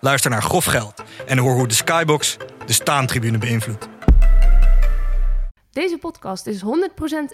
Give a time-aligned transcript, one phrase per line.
[0.00, 2.36] Luister naar Grof Geld en hoor hoe de Skybox
[2.66, 3.88] de staantribune beïnvloedt.
[5.72, 6.64] Deze podcast is 100%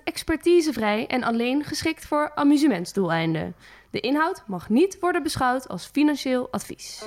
[0.05, 3.55] expertisevrij en alleen geschikt voor amusementsdoeleinden.
[3.91, 7.02] De inhoud mag niet worden beschouwd als financieel advies.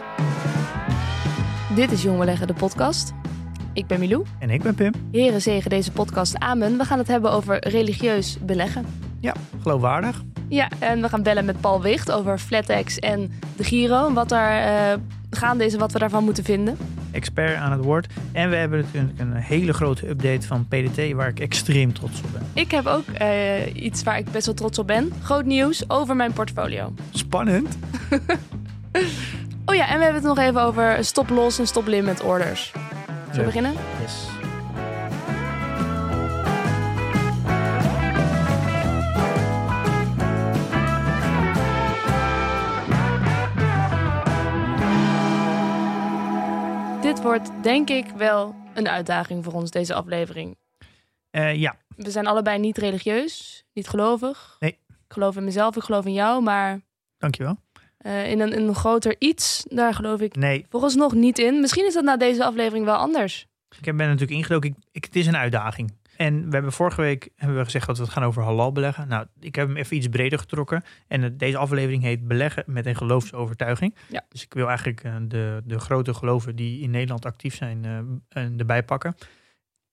[1.76, 3.12] Dit is Jong Beleggen, de podcast.
[3.74, 4.26] Ik ben Milou.
[4.40, 4.94] En ik ben Pim.
[5.12, 6.78] Heren zegen deze podcast amen.
[6.78, 8.86] We gaan het hebben over religieus beleggen.
[9.20, 10.22] Ja, geloofwaardig.
[10.50, 14.14] Ja, en we gaan bellen met Paul Wicht over FlatEx en de Giro.
[14.14, 15.00] Wat daar uh,
[15.30, 16.78] gaande is en wat we daarvan moeten vinden.
[17.12, 18.08] Expert aan het woord.
[18.32, 22.32] En we hebben natuurlijk een hele grote update van PDT waar ik extreem trots op
[22.34, 22.42] ben.
[22.54, 25.12] Ik heb ook uh, iets waar ik best wel trots op ben.
[25.24, 26.94] Groot nieuws over mijn portfolio.
[27.12, 27.78] Spannend.
[29.66, 32.72] oh ja, en we hebben het nog even over stop-loss en stop-limit orders.
[33.32, 33.74] Zullen we beginnen?
[34.02, 34.39] Yes.
[47.10, 50.58] Dit wordt denk ik wel een uitdaging voor ons, deze aflevering.
[51.32, 51.76] Uh, ja.
[51.96, 54.56] We zijn allebei niet religieus, niet gelovig.
[54.60, 54.72] Nee.
[54.88, 56.82] Ik geloof in mezelf, ik geloof in jou, maar...
[57.18, 57.58] Dankjewel.
[58.06, 60.66] Uh, in een, een groter iets, daar geloof ik nee.
[60.70, 61.60] volgens nog niet in.
[61.60, 63.48] Misschien is dat na deze aflevering wel anders.
[63.82, 64.70] Ik ben natuurlijk ingedoken.
[64.70, 65.94] Ik, ik, het is een uitdaging.
[66.20, 69.08] En we hebben vorige week hebben we gezegd dat we het gaan over halal beleggen.
[69.08, 70.84] Nou, ik heb hem even iets breder getrokken.
[71.08, 73.96] En deze aflevering heet Beleggen met een geloofsovertuiging.
[74.10, 74.26] Ja.
[74.30, 77.84] Dus ik wil eigenlijk uh, de, de grote geloven die in Nederland actief zijn
[78.34, 79.16] uh, erbij pakken.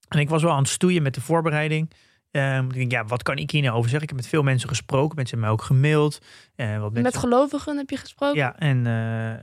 [0.07, 1.91] En ik was wel aan het stoeien met de voorbereiding.
[2.31, 4.09] Um, ik denk, ja, wat kan ik hier nou over zeggen?
[4.09, 5.15] Ik heb met veel mensen gesproken.
[5.15, 6.21] Mensen hebben mij ook gemaild.
[6.55, 6.93] Uh, wat.
[6.93, 8.37] Met gelovigen heb je gesproken?
[8.37, 8.87] Ja, en,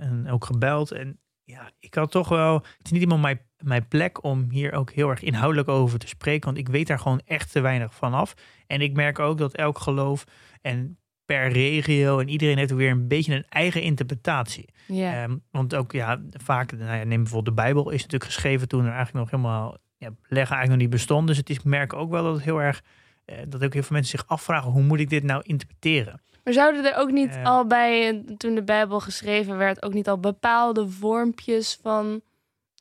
[0.00, 0.91] en ook gebeld.
[0.91, 2.55] En ja, ik had toch wel...
[2.55, 6.09] Het is niet iemand mijn, mijn plek om hier ook heel erg inhoudelijk over te
[6.09, 6.45] spreken.
[6.45, 8.35] Want ik weet daar gewoon echt te weinig van af.
[8.67, 10.25] En ik merk ook dat elk geloof
[10.63, 14.69] en per regio en iedereen heeft weer een beetje een eigen interpretatie.
[14.89, 18.85] Um, want ook ja, vaak, nou ja, neem bijvoorbeeld de Bijbel, is natuurlijk geschreven toen
[18.85, 21.27] er eigenlijk nog helemaal ja, leggen eigenlijk nog niet bestond.
[21.27, 22.83] Dus het is, ik merk ook wel dat het heel erg,
[23.27, 26.23] uh, dat ook heel veel mensen zich afvragen, hoe moet ik dit nou interpreteren?
[26.45, 30.09] Maar zouden er ook niet uh, al bij, toen de Bijbel geschreven werd, ook niet
[30.09, 32.21] al bepaalde vormpjes van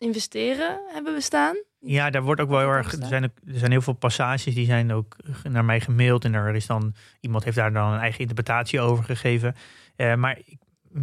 [0.03, 1.56] investeren hebben bestaan?
[1.80, 2.94] Ja, daar wordt ook wel heel erg.
[2.94, 6.25] Er zijn, ook, er zijn heel veel passages die zijn ook naar mij gemaild.
[6.25, 9.56] En daar is dan iemand heeft daar dan een eigen interpretatie over gegeven.
[9.97, 10.40] Uh, maar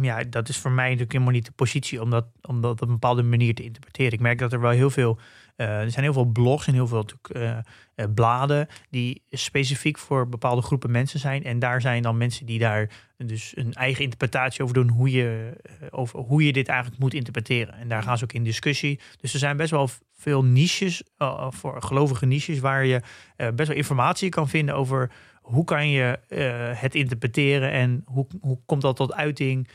[0.01, 2.81] ja, dat is voor mij natuurlijk helemaal niet de positie om dat, om dat op
[2.81, 4.11] een bepaalde manier te interpreteren.
[4.11, 5.19] Ik merk dat er wel heel veel.
[5.61, 7.05] Uh, er zijn heel veel blogs en heel veel
[7.35, 7.57] uh,
[7.95, 11.43] uh, bladen die specifiek voor bepaalde groepen mensen zijn.
[11.43, 15.53] En daar zijn dan mensen die daar dus een eigen interpretatie over doen hoe je,
[15.89, 17.73] over hoe je dit eigenlijk moet interpreteren.
[17.73, 18.99] En daar gaan ze ook in discussie.
[19.19, 21.03] Dus er zijn best wel veel niches,
[21.49, 23.01] voor gelovige niches, waar je
[23.35, 25.11] best wel informatie kan vinden over
[25.41, 26.19] hoe kan je
[26.75, 29.67] het interpreteren en hoe, hoe komt dat tot uiting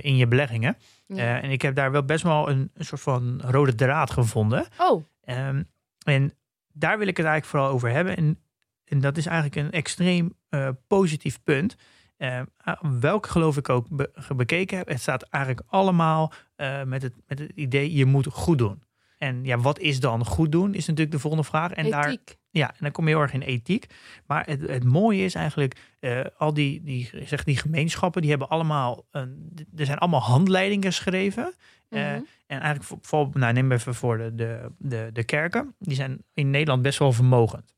[0.00, 0.76] in je beleggingen.
[1.06, 1.40] Ja.
[1.40, 4.66] en ik heb daar wel best wel een, een soort van rode draad gevonden.
[4.78, 5.04] Oh.
[5.30, 5.68] Um,
[6.04, 6.32] en
[6.72, 8.16] daar wil ik het eigenlijk vooral over hebben.
[8.16, 8.38] En,
[8.84, 11.76] en dat is eigenlijk een extreem uh, positief punt.
[12.18, 12.42] Uh,
[13.00, 17.38] welk geloof ik ook be bekeken heb, het staat eigenlijk allemaal uh, met, het, met
[17.38, 18.82] het idee, je moet goed doen.
[19.18, 21.72] En ja, wat is dan goed doen, is natuurlijk de volgende vraag.
[21.72, 21.92] En ethiek.
[21.92, 23.86] Daar, ja, en dan kom je heel erg in ethiek.
[24.26, 28.48] Maar het, het mooie is eigenlijk, uh, al die, die, zeg, die gemeenschappen, die hebben
[28.48, 31.42] allemaal, een, er zijn allemaal handleidingen geschreven.
[31.44, 31.98] Mm -hmm.
[31.98, 32.12] uh,
[32.46, 35.74] en eigenlijk bijvoorbeeld, nou, neem even voor de, de, de, de kerken.
[35.78, 37.74] Die zijn in Nederland best wel vermogend.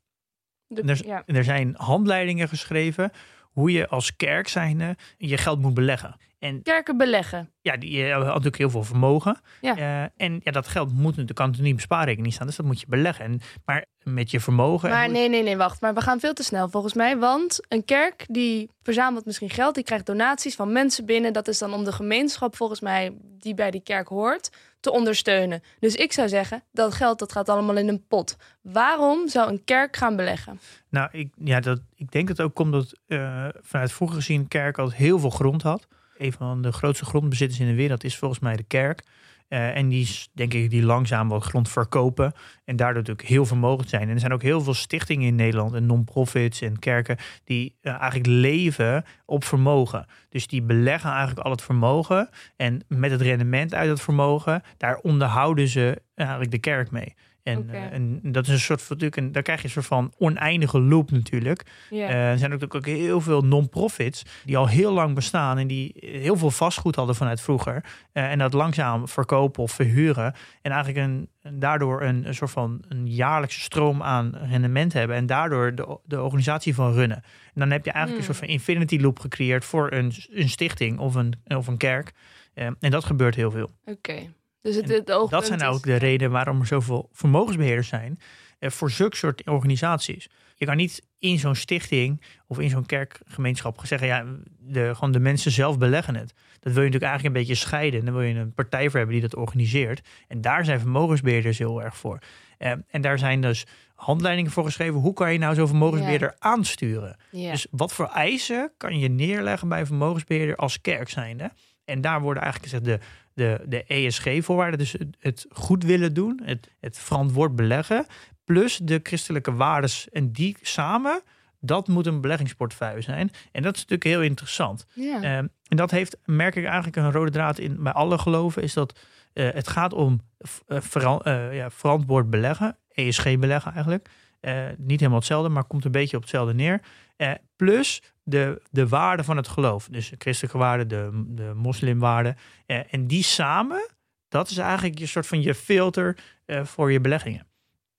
[0.67, 1.23] De, er, ja.
[1.25, 6.15] er zijn handleidingen geschreven hoe je als kerk zijnde je geld moet beleggen.
[6.41, 7.49] En Kerken beleggen.
[7.61, 9.39] ja, die hebben natuurlijk heel veel vermogen.
[9.61, 9.77] Ja.
[9.77, 12.47] Uh, en ja, dat geld moet natuurlijk, kan niet op spaarrekening staan.
[12.47, 13.25] Dus dat moet je beleggen.
[13.25, 14.89] En, maar met je vermogen.
[14.89, 15.81] Maar nee, nee, nee, wacht.
[15.81, 17.17] Maar we gaan veel te snel volgens mij.
[17.17, 19.75] Want een kerk die verzamelt misschien geld.
[19.75, 21.33] Die krijgt donaties van mensen binnen.
[21.33, 24.49] Dat is dan om de gemeenschap volgens mij die bij die kerk hoort
[24.79, 25.63] te ondersteunen.
[25.79, 28.37] Dus ik zou zeggen, dat geld dat gaat allemaal in een pot.
[28.61, 30.59] Waarom zou een kerk gaan beleggen?
[30.89, 34.47] Nou, ik, ja, dat, ik denk dat het ook komt dat uh, vanuit vroeger gezien
[34.47, 35.87] kerk altijd heel veel grond had.
[36.21, 39.03] Een van de grootste grondbezitters in de wereld is volgens mij de kerk.
[39.49, 42.33] Uh, en die, denk ik, die langzaam wat grond verkopen.
[42.65, 44.01] En daardoor natuurlijk heel vermogend zijn.
[44.01, 47.91] En er zijn ook heel veel stichtingen in Nederland en non-profits en kerken die uh,
[47.93, 50.05] eigenlijk leven op vermogen.
[50.29, 52.29] Dus die beleggen eigenlijk al het vermogen.
[52.55, 57.15] En met het rendement uit het vermogen, daar onderhouden ze eigenlijk de kerk mee.
[57.43, 59.85] En, eh, en dat is een soort van, natuurlijk, een, daar krijg je een soort
[59.85, 61.63] van oneindige loop natuurlijk.
[61.89, 65.93] Eh, er zijn ook, ook heel veel non-profits die al heel lang bestaan en die
[65.95, 67.83] heel veel vastgoed hadden vanuit vroeger.
[68.11, 70.33] Eh, en dat langzaam verkopen of verhuren.
[70.61, 71.29] En eigenlijk een,
[71.59, 75.15] daardoor een, een soort van een jaarlijkse stroom aan rendement hebben.
[75.15, 77.17] En daardoor de, de organisatie van runnen.
[77.53, 78.35] En dan heb je eigenlijk een Hmm.
[78.35, 82.13] soort van infinity loop gecreëerd voor een, een stichting of een, of een kerk.
[82.53, 83.71] Eh, en dat gebeurt heel veel.
[83.85, 84.33] Oké.
[84.61, 87.87] Dus het, En het oogpunt Dat zijn nou ook de redenen waarom er zoveel vermogensbeheerders
[87.87, 88.19] zijn
[88.59, 90.29] eh, voor zulke soort organisaties.
[90.55, 94.25] Je kan niet in zo'n stichting of in zo'n kerkgemeenschap zeggen, ja,
[94.59, 96.33] de, gewoon de mensen zelf beleggen het.
[96.59, 98.05] Dat wil je natuurlijk eigenlijk een beetje scheiden.
[98.05, 100.07] Dan wil je een partij voor hebben die dat organiseert.
[100.27, 102.19] En daar zijn vermogensbeheerders heel erg voor.
[102.57, 103.65] Eh, en daar zijn dus
[103.95, 104.99] handleidingen voor geschreven.
[104.99, 107.17] Hoe kan je nou zo'n vermogensbeheerder aansturen?
[107.31, 107.51] Ja.
[107.51, 111.51] Dus wat voor eisen kan je neerleggen bij een vermogensbeheerder als kerk zijnde?
[111.85, 116.39] En daar worden eigenlijk gezegd de, de, de ESG-voorwaarden, dus het, het goed willen doen,
[116.43, 118.05] het, het verantwoord beleggen,
[118.43, 120.09] plus de christelijke waardes.
[120.09, 121.21] En die samen,
[121.59, 123.31] dat moet een beleggingsportefeuille zijn.
[123.51, 124.85] En dat is natuurlijk heel interessant.
[124.95, 128.73] Ehm, en dat heeft, merk ik eigenlijk een rode draad in bij alle geloven, is
[128.73, 128.99] dat
[129.33, 130.21] eh, het gaat om
[130.67, 134.09] eh, ja, verantwoord beleggen, ESG beleggen eigenlijk.
[134.41, 136.81] Eh, niet helemaal hetzelfde, maar komt een beetje op hetzelfde neer.
[137.15, 139.87] Eh, plus de, de waarde van het geloof.
[139.91, 142.35] Dus de christelijke waarde, de, de moslimwaarde.
[142.65, 143.89] Eh, en die samen,
[144.27, 146.17] dat is eigenlijk je soort van je filter
[146.63, 147.47] voor je beleggingen.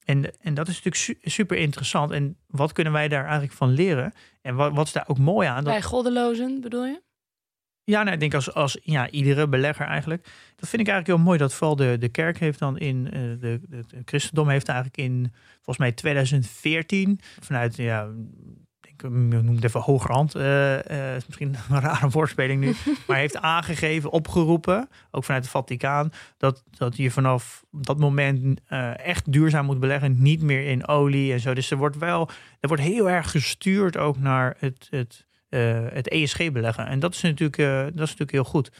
[0.04, 2.10] En, en dat is natuurlijk su- super interessant.
[2.10, 4.12] En wat kunnen wij daar eigenlijk van leren?
[4.40, 5.64] En wat, wat is daar ook mooi aan?
[5.64, 7.02] Bij goddelozen bedoel je?
[7.84, 10.22] Ja, nou, ik denk als, als ja, iedere belegger eigenlijk.
[10.56, 11.38] Dat vind ik eigenlijk heel mooi.
[11.38, 14.98] Dat vooral de, de kerk heeft dan in, eh, de, de, het christendom heeft eigenlijk
[14.98, 18.08] in, volgens mij 2014, vanuit, ja,
[18.80, 22.74] ik noem het even hogerhand, eh, eh, misschien een rare woordspeling nu,
[23.06, 28.60] maar heeft aangegeven, opgeroepen, ook vanuit het Vaticaan, dat, dat je vanaf dat moment
[28.96, 31.54] echt duurzaam moet beleggen, niet meer in olie en zo.
[31.54, 32.28] Dus er wordt wel,
[32.60, 35.26] er wordt heel erg gestuurd ook naar het, het,
[35.92, 36.86] het ESG beleggen.
[36.86, 38.72] En dat is natuurlijk, eh, dat is natuurlijk heel goed.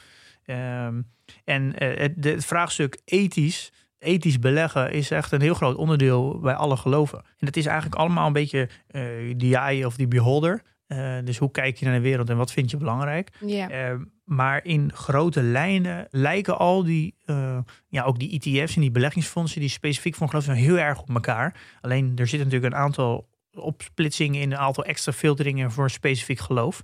[0.45, 1.03] Ehm,
[1.45, 6.55] en eh, het, het vraagstuk ethisch, ethisch beleggen is echt een heel groot onderdeel bij
[6.55, 7.19] alle geloven.
[7.19, 9.03] En het is eigenlijk allemaal een beetje eh
[9.37, 10.63] die eye of die beholder.
[10.93, 13.31] Eh, dus hoe kijk je naar de wereld en wat vind je belangrijk?
[13.47, 17.59] Ehm, maar in grote lijnen lijken al die, eh,
[17.89, 21.01] ja, ook die ETF's en die beleggingsfondsen die specifiek voor een geloof zijn heel erg
[21.01, 21.61] op elkaar.
[21.81, 26.39] Alleen er zitten natuurlijk een aantal opsplitsingen in, een aantal extra filteringen voor een specifiek
[26.39, 26.83] geloof.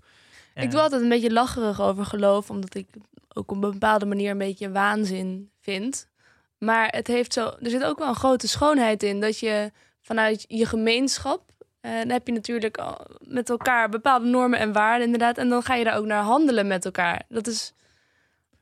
[0.54, 2.86] Ik Eh, doe altijd een beetje lacherig over geloof, omdat ik
[3.32, 6.08] ook op een bepaalde manier een beetje waanzin vind.
[6.58, 9.72] Maar het heeft zo, er zit ook wel een grote schoonheid in dat je
[10.02, 11.50] vanuit je gemeenschap,
[11.80, 12.82] eh, dan heb je natuurlijk
[13.20, 16.66] met elkaar bepaalde normen en waarden inderdaad, en dan ga je daar ook naar handelen
[16.66, 17.22] met elkaar.
[17.28, 17.72] Dat is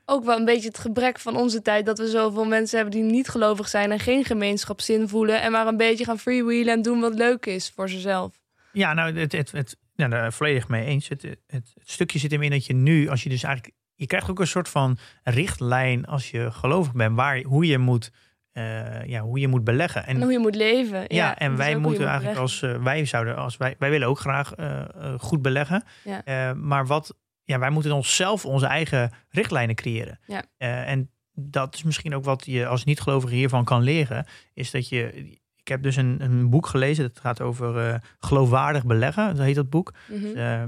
[0.09, 3.11] ook wel een beetje het gebrek van onze tijd dat we zoveel mensen hebben die
[3.11, 6.99] niet gelovig zijn en geen gemeenschapszin voelen en maar een beetje gaan freewheelen en doen
[6.99, 8.39] wat leuk is voor zichzelf.
[8.71, 11.07] Ja, nou, het, het, het, ja, daar volledig mee eens.
[11.07, 14.07] Het, het, het stukje zit hem in dat je nu, als je dus eigenlijk, je
[14.07, 18.11] krijgt ook een soort van richtlijn als je gelovig bent, waar, hoe je moet,
[18.51, 20.05] eh, ja, hoe je moet beleggen.
[20.05, 20.99] En hoe je moet leven.
[20.99, 22.41] Ja, Ja, en is wij moeten moet eigenlijk beleggen.
[22.41, 24.83] als eh, wij zouden, als wij, wij willen ook graag eh,
[25.17, 25.83] goed beleggen.
[26.03, 26.53] Ja.
[26.53, 27.15] Maar wat,
[27.47, 30.19] ja, wij moeten onszelf onze eigen richtlijnen creëren.
[30.25, 30.43] Ja.
[30.57, 34.89] Eh, en dat is misschien ook wat je als niet-gelovige hiervan kan leren, is dat
[34.89, 35.13] je.
[35.55, 39.55] Ik heb dus een, een boek gelezen, dat gaat over eh, geloofwaardig beleggen, dat heet
[39.55, 39.93] dat boek.
[40.35, 40.63] Eh,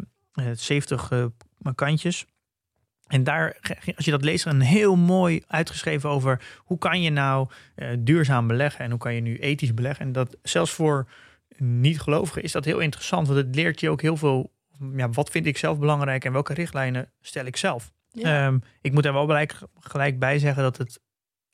[0.54, 1.26] 70 eh,
[1.76, 2.26] kantjes.
[3.08, 3.58] En daar,
[3.96, 7.50] als je dat leest, een heel mooi uitgeschreven over hoe kan je nou
[8.00, 10.06] duurzaam beleggen en hoe kan je nu ethisch beleggen.
[10.06, 11.10] En dat zelfs voor
[11.58, 14.52] niet-gelovigen is dat heel interessant, want het leert je ook heel veel.
[14.96, 17.92] Ja, wat vind ik zelf belangrijk en welke richtlijnen stel ik zelf?
[18.12, 18.46] Ja.
[18.46, 21.00] Ehm, ik moet er wel gelijk, gelijk bij zeggen dat het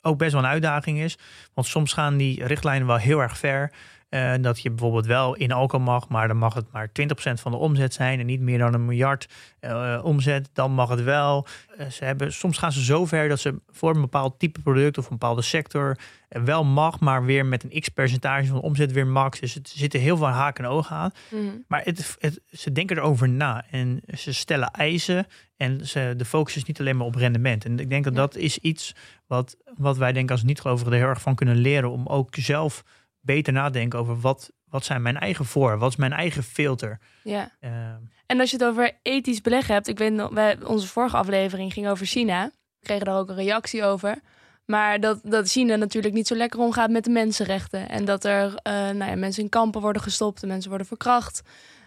[0.00, 1.18] ook best wel een uitdaging is.
[1.54, 3.72] Want soms gaan die richtlijnen wel heel erg ver.
[4.08, 7.52] Eh, dat je bijvoorbeeld wel in alcohol mag, maar dan mag het maar 20% van
[7.52, 9.28] de omzet zijn en niet meer dan een miljard
[9.60, 10.48] eh, omzet.
[10.52, 11.46] Dan mag het wel.
[11.76, 14.98] Eh, ze hebben, soms gaan ze zo ver dat ze voor een bepaald type product
[14.98, 15.96] of een bepaalde sector
[16.28, 19.40] wel mag, maar weer met een x percentage van de omzet weer max.
[19.40, 21.10] Dus het er zitten heel veel haken en ogen aan.
[21.30, 21.44] Mhm.
[21.68, 26.56] Maar het, het, ze denken erover na en ze stellen eisen en ze, de focus
[26.56, 27.64] is niet alleen maar op rendement.
[27.64, 28.20] En ik denk dat Ja.
[28.20, 28.94] dat is iets
[29.26, 32.84] wat, wat wij denken als niet-gelovigen er heel erg van kunnen leren om ook zelf
[33.26, 36.98] beter nadenken over wat, wat zijn mijn eigen voor, wat is mijn eigen filter.
[37.22, 37.50] ja.
[37.60, 41.16] Ehm, En als je het over ethisch beleggen hebt, ik weet nog, wij, onze vorige
[41.16, 42.44] aflevering ging over China.
[42.78, 44.18] We kregen daar ook een reactie over.
[44.64, 47.88] Maar dat, dat China natuurlijk niet zo lekker omgaat met de mensenrechten.
[47.88, 51.42] En dat er uh, nou ja, mensen in kampen worden gestopt en mensen worden verkracht.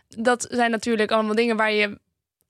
[0.08, 2.00] Dat zijn natuurlijk allemaal dingen waar je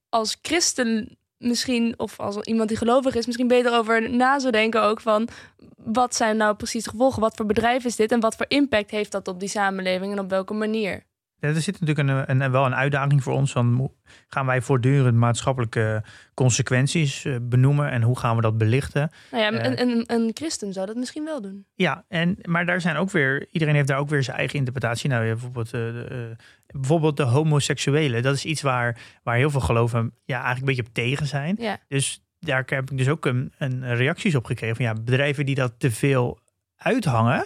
[0.09, 4.83] als christen misschien, of als iemand die gelovig is, misschien beter over na zou denken
[4.83, 5.27] ook van
[5.75, 7.21] wat zijn nou precies de gevolgen?
[7.21, 10.19] Wat voor bedrijf is dit en wat voor impact heeft dat op die samenleving en
[10.19, 11.03] op welke manier?
[11.39, 13.53] Er zit natuurlijk een, een, wel een uitdaging voor ons.
[13.53, 13.91] Dan
[14.27, 16.03] gaan wij voortdurend maatschappelijke
[16.33, 19.11] consequenties eh, benoemen en hoe gaan we dat belichten?
[19.31, 21.65] Nou ja, een, een, een, christen zou dat misschien wel doen.
[21.75, 25.09] Ja, en, maar daar zijn ook weer, iedereen heeft daar ook weer zijn eigen interpretatie.
[25.09, 26.35] Nou, bijvoorbeeld, uh, de,
[26.67, 28.23] bijvoorbeeld de homoseksuelen.
[28.23, 31.55] Dat is iets waar, waar heel veel geloven ja, eigenlijk een beetje op tegen zijn.
[31.59, 31.77] Ja.
[31.87, 34.75] Dus daar heb ik dus ook een, een reacties op gekregen.
[34.75, 36.39] Van, ja, bedrijven die dat te veel
[36.75, 37.45] uithangen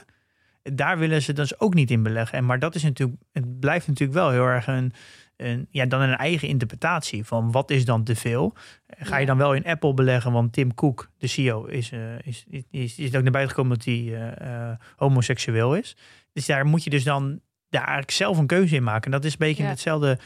[0.63, 2.37] daar willen ze dus ook niet in beleggen.
[2.37, 4.93] En, maar dat is natuurlijk, het blijft natuurlijk wel heel erg een,
[5.37, 8.55] een, ja, dan een eigen interpretatie van wat is dan te veel.
[8.87, 12.45] Ga je dan wel in Apple beleggen, want Tim Cook, de CEO, is, uh, is,
[12.71, 15.95] is, is, ook naar buiten gekomen dat hij uh, homoseksueel is.
[16.33, 17.39] Dus daar moet je dus dan
[17.69, 19.05] daar eigenlijk zelf een keuze in maken.
[19.05, 20.19] En dat is een beetje hetzelfde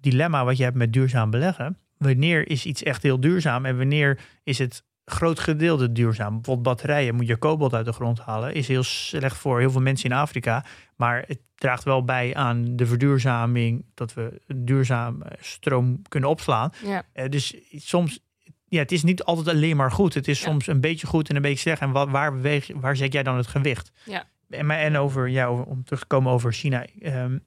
[0.00, 1.78] dilemma wat je hebt met duurzaam beleggen.
[1.96, 6.34] Wanneer is iets echt heel duurzaam en wanneer is het groot gedeelte duurzaam.
[6.34, 8.54] Bijvoorbeeld batterijen, moet je kobalt uit de grond halen.
[8.54, 10.64] Is heel slecht voor heel veel mensen in Afrika.
[10.96, 13.84] Maar het draagt wel bij aan de verduurzaming.
[13.94, 16.72] Dat we duurzaam eh, stroom kunnen opslaan.
[16.84, 17.02] Ja.
[17.14, 18.20] Uh, dus soms,
[18.68, 20.14] ja, het is niet altijd alleen maar goed.
[20.14, 21.80] Het is soms een beetje goed en een beetje slecht.
[21.80, 23.92] En waar, waar, beweeg, waar zet jij dan het gewicht?
[24.04, 24.24] Ja.
[24.48, 26.86] En, en over, ja, om terug te komen over China.
[27.02, 27.44] Um,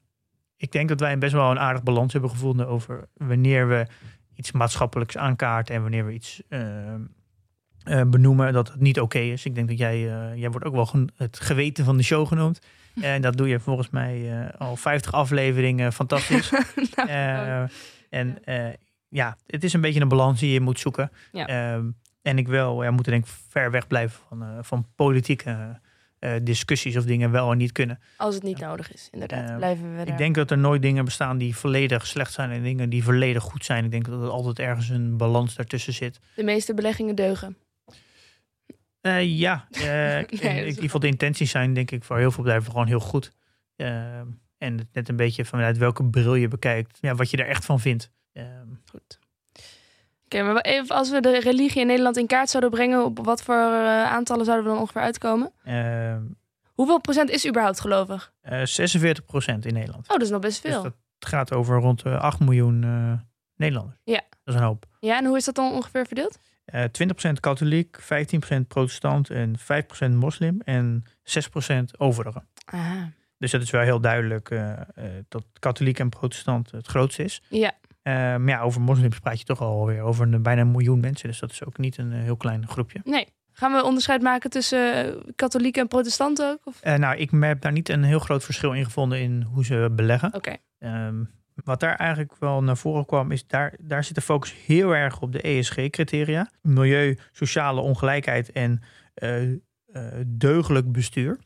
[0.56, 3.86] ik denk dat wij best wel een aardig balans hebben gevonden over wanneer we
[4.34, 6.94] iets maatschappelijks aankaarten en wanneer we iets uh,
[7.84, 9.44] uh, benoemen dat het niet oké is.
[9.44, 12.58] Ik denk dat jij, uh, jij wordt ook wel het geweten van de show genoemd.
[13.00, 16.50] En dat doe je volgens mij uh, al 50 afleveringen fantastisch.
[16.96, 17.68] nou,
[18.10, 18.38] en
[19.08, 21.10] ja, het is een beetje een balans die je moet zoeken.
[21.32, 21.46] Ja.
[22.22, 25.80] En ik wil, ja, moeten denk ik ver weg blijven van, van politieke
[26.42, 28.00] discussies of dingen wel en niet kunnen.
[28.16, 29.56] Als het niet nodig is, inderdaad.
[29.56, 32.90] blijven we Ik denk dat er nooit dingen bestaan die volledig slecht zijn en dingen
[32.90, 33.84] die volledig goed zijn.
[33.84, 36.20] Ik denk dat er altijd ergens een balans daartussen zit.
[36.34, 37.56] De meeste beleggingen deugen.
[39.06, 42.30] Uh, ja, uh, nee, in, in ieder geval de intenties zijn denk ik voor heel
[42.30, 43.32] veel bedrijven gewoon heel goed.
[43.76, 44.18] Uh,
[44.58, 47.80] en net een beetje vanuit welke bril je bekijkt, ja, wat je er echt van
[47.80, 48.10] vindt.
[48.32, 49.18] Ehm, goed.
[50.24, 53.24] Oké, okay, maar even als we de religie in Nederland in kaart zouden brengen, op
[53.24, 55.52] wat voor aantallen zouden we dan ongeveer uitkomen?
[55.64, 56.22] Ehm,
[56.74, 58.32] Hoeveel procent is überhaupt gelovig?
[58.64, 60.02] 46 procent in Nederland.
[60.02, 60.82] Oh, dat is nog best veel.
[60.82, 62.78] Dus dat gaat over rond 8 miljoen
[63.56, 64.00] Nederlanders.
[64.04, 64.20] Ja.
[64.44, 64.86] Dat is een hoop.
[65.00, 66.38] Ja, en hoe is dat dan ongeveer verdeeld?
[66.74, 66.84] Uh,
[67.28, 68.06] 20% katholiek, 15%
[68.68, 69.58] protestant en
[70.08, 72.42] 5% moslim en 6% overige.
[72.64, 73.10] Aha.
[73.38, 77.42] Dus dat is wel heel duidelijk uh, uh, dat katholiek en protestant het grootste is.
[77.48, 77.74] Ja.
[78.02, 81.28] maar ja, over moslims praat je toch alweer over een, bijna een miljoen mensen.
[81.28, 83.00] Dus dat is ook niet een heel klein groepje.
[83.04, 83.28] Nee.
[83.52, 86.58] Gaan we onderscheid maken tussen katholiek en protestant ook?
[86.64, 86.82] Of?
[86.82, 90.34] nou, ik heb daar niet een heel groot verschil in gevonden in hoe ze beleggen.
[90.34, 90.56] Oké.
[90.78, 91.06] Okay.
[91.06, 94.94] Um, wat daar eigenlijk wel naar voren kwam, is daar, daar zit de focus heel
[94.94, 98.82] erg op de ESG-criteria: milieu, sociale ongelijkheid en
[99.22, 99.58] uh, uh,
[100.26, 101.38] deugdelijk bestuur.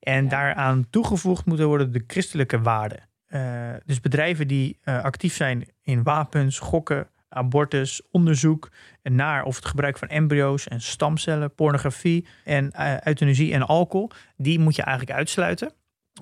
[0.00, 0.30] En ja.
[0.30, 3.08] daaraan toegevoegd moeten worden de christelijke waarden.
[3.28, 8.70] Uh, dus bedrijven die actief zijn in wapens, gokken, abortus, onderzoek
[9.02, 12.72] naar of het gebruik van embryo's en stamcellen, pornografie en
[13.04, 15.72] euthanasie en alcohol, die moet je eigenlijk uitsluiten.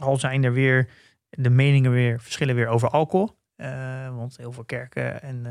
[0.00, 0.88] Al zijn er weer
[1.36, 3.42] de meningen weer verschillen weer over alcohol.
[3.56, 5.44] Uh, want heel veel kerken en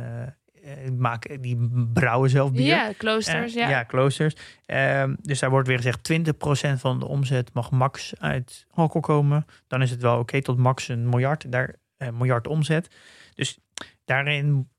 [0.65, 2.65] uh, maken, die brouwen zelf bier.
[2.65, 3.53] Ja, kloosters.
[3.53, 4.35] ja, ja kloosters.
[4.67, 9.45] Uh, dus daar wordt weer gezegd 20% van de omzet mag max uit alcohol komen.
[9.67, 11.75] Dan is het wel oké tot max een miljard, daar,
[12.13, 12.95] miljard omzet.
[13.35, 13.59] Dus
[14.05, 14.69] daarin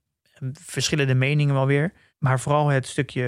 [0.52, 1.92] verschillen de meningen wel weer.
[2.18, 3.22] Maar vooral het stukje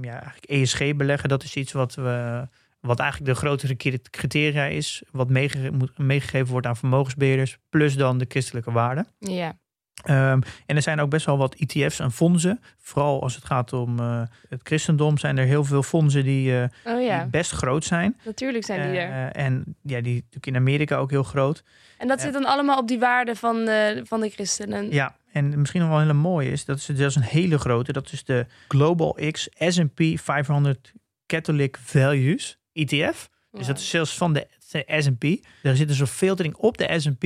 [0.00, 2.48] ja, eigenlijk ESG beleggen, dat is iets wat we
[2.82, 8.26] wat eigenlijk de grotere criteria is, wat meege meegegeven wordt aan vermogensbeheerders, plus dan de
[8.28, 9.06] christelijke waarden.
[9.18, 9.58] Ja.
[10.10, 12.60] Um, en er zijn ook best wel wat ETF's en fondsen.
[12.78, 16.64] Vooral als het gaat om uh, het christendom, zijn er heel veel fondsen die, uh,
[16.84, 17.20] oh, ja.
[17.20, 18.16] die best groot zijn.
[18.24, 19.32] Natuurlijk zijn die uh, er.
[19.32, 21.62] En ja, die natuurlijk in Amerika ook heel groot.
[21.98, 24.90] En dat zit dan allemaal op die waarden van de, van de christenen.
[24.90, 27.58] Ja, en misschien nog wel een hele mooie is, dat is, dat is een hele
[27.58, 30.92] grote, dat is de Global X S&P 500
[31.26, 32.58] Catholic Values.
[32.72, 33.28] ETF.
[33.50, 34.46] Dus dat is zelfs van de,
[34.98, 35.24] S&P.
[35.62, 37.24] Er zit dus een filtering op de S&P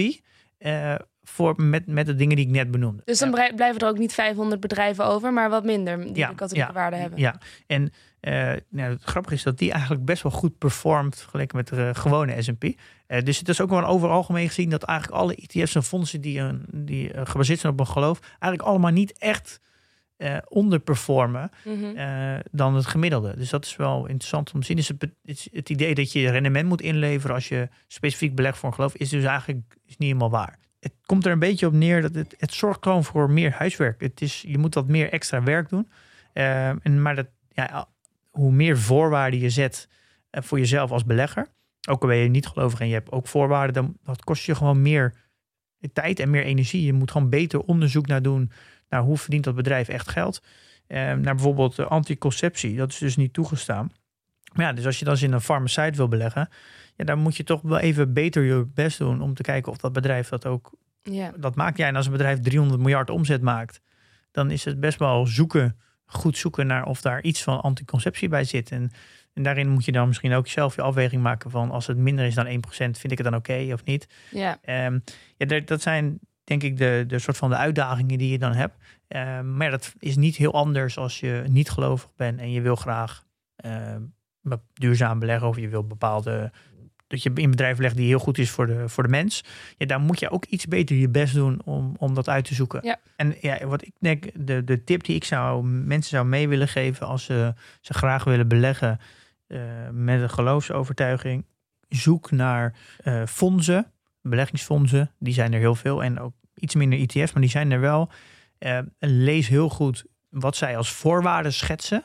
[0.58, 3.02] uh, voor met, met de dingen die ik net benoemde.
[3.04, 3.52] Dus dan ja.
[3.54, 6.74] blijven er ook niet 500 bedrijven over, maar wat minder die ja, de katholieke ja,
[6.74, 7.18] waarde hebben.
[7.18, 11.56] Ja, en uh, nou, het grappige is dat die eigenlijk best wel goed performt vergeleken
[11.56, 12.64] met de uh, gewone S&P.
[13.24, 16.42] Dus het is ook wel over algemeen gezien dat eigenlijk alle ETF's en fondsen die,
[16.70, 19.60] die gebaseerd zijn op een geloof, eigenlijk allemaal niet echt
[20.18, 21.96] uh, onderperformen Mhm.
[21.96, 23.36] eh, dan het gemiddelde.
[23.36, 24.76] Dus dat is wel interessant om te zien.
[24.76, 28.68] Dus het, het, het idee dat je rendement moet inleveren als je specifiek belegt voor
[28.68, 30.58] een geloof, is dus eigenlijk is niet helemaal waar.
[30.80, 34.00] Het komt er een beetje op neer dat het, het zorgt gewoon voor meer huiswerk.
[34.00, 35.88] Het is, je moet wat meer extra werk doen.
[36.32, 37.88] Eh, en, maar dat, ja,
[38.30, 39.88] hoe meer voorwaarden je zet
[40.30, 41.46] eh, voor jezelf als belegger,
[41.88, 44.54] ook al ben je niet gelovig en je hebt ook voorwaarden, dan dat kost je
[44.54, 45.14] gewoon meer
[45.92, 46.84] tijd en meer energie.
[46.84, 48.50] Je moet gewoon beter onderzoek naar doen
[48.88, 50.42] naar hoe verdient dat bedrijf echt geld.
[50.86, 53.90] Eh, naar bijvoorbeeld eh, anticonceptie, dat is dus niet toegestaan.
[54.52, 56.48] Maar ja, dus als je dan in een farmaceut wil beleggen,
[56.96, 59.78] ja, dan moet je toch wel even beter je best doen om te kijken of
[59.78, 61.32] dat bedrijf dat ook Ja.
[61.36, 61.76] dat maakt.
[61.78, 63.80] Ja, en als een bedrijf 300 miljard omzet maakt,
[64.30, 65.76] dan is het best wel zoeken,
[66.06, 68.70] goed zoeken naar of daar iets van anticonceptie bij zit.
[68.70, 68.90] En,
[69.34, 72.24] en daarin moet je dan misschien ook zelf je afweging maken van als het minder
[72.24, 74.06] is dan 1%, vind ik het dan oké of niet.
[74.30, 74.58] ja.
[74.62, 74.98] Ehm,
[75.36, 78.74] ja, dat zijn denk ik de, de soort van de uitdagingen die je dan hebt.
[79.08, 82.76] Ehm, maar dat is niet heel anders als je niet gelovig bent en je wil
[82.76, 83.24] graag
[83.56, 84.02] ehm,
[84.72, 86.52] duurzaam beleggen of je wil bepaalde
[87.06, 89.44] dat je in bedrijven legt die heel goed is voor de, voor de mens.
[89.76, 92.54] Ja, daar moet je ook iets beter je best doen om, om dat uit te
[92.54, 92.80] zoeken.
[92.82, 92.96] Ja.
[93.16, 96.68] En ja, wat ik denk, de, de tip die ik zou mensen zou mee willen
[96.68, 98.98] geven als ze, ze graag willen beleggen
[99.46, 99.60] eh,
[99.92, 101.44] met een geloofsovertuiging,
[101.88, 103.92] zoek naar eh, fondsen,
[104.28, 105.10] beleggingsfondsen.
[105.18, 108.10] Die zijn er heel veel en ook iets minder ETF's, maar die zijn er wel.
[108.58, 112.04] Eh, lees heel goed wat zij als voorwaarden schetsen.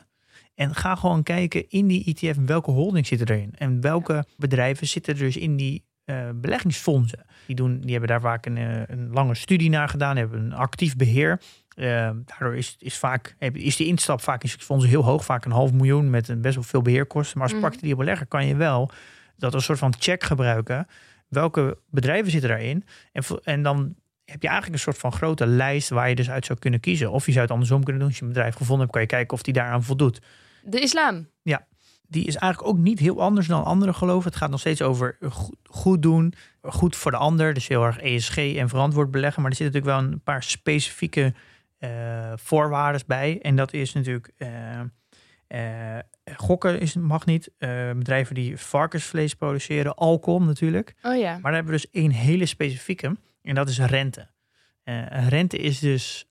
[0.54, 3.52] En ga gewoon kijken in die ETF welke holding zitten erin.
[3.54, 7.24] En welke bedrijven zitten er dus in die eh, beleggingsfondsen.
[7.46, 10.52] Die, doen, die hebben daar vaak een, eh, een lange studie naar gedaan, hebben een
[10.52, 11.40] actief beheer.
[11.74, 15.50] Eh, daardoor is, is, vaak, is die instap vaak in fondsen heel hoog, vaak een
[15.52, 17.38] half miljoen met een best wel veel beheerkosten.
[17.38, 17.62] Maar als Mhm.
[17.62, 18.90] particulier belegger kan je wel
[19.36, 20.86] dat als een soort van check gebruiken.
[21.32, 22.84] Welke bedrijven zitten daarin?
[23.12, 26.46] En, en dan heb je eigenlijk een soort van grote lijst waar je dus uit
[26.46, 27.10] zou kunnen kiezen.
[27.10, 28.08] Of je zou het andersom kunnen doen.
[28.08, 30.20] Als je een bedrijf gevonden hebt, kan je kijken of die daaraan voldoet.
[30.64, 31.26] De islam.
[32.12, 34.28] Die is eigenlijk ook niet heel anders dan andere geloven.
[34.30, 37.54] Het gaat nog steeds over go- goed doen, goed voor de ander.
[37.54, 39.42] Dus heel erg ESG en verantwoord beleggen.
[39.42, 41.34] Maar er zitten natuurlijk wel een paar specifieke
[41.78, 43.38] eh voorwaarden bij.
[43.42, 44.80] En dat is natuurlijk eh,
[45.46, 45.98] eh,
[46.36, 47.50] gokken is, mag niet.
[47.58, 50.94] Eh, bedrijven die varkensvlees produceren, alcohol natuurlijk.
[51.02, 51.32] Oh ja.
[51.32, 53.16] Maar dan hebben we dus één hele specifieke.
[53.42, 54.30] En dat is rente.
[54.82, 56.26] Eh, rente is dus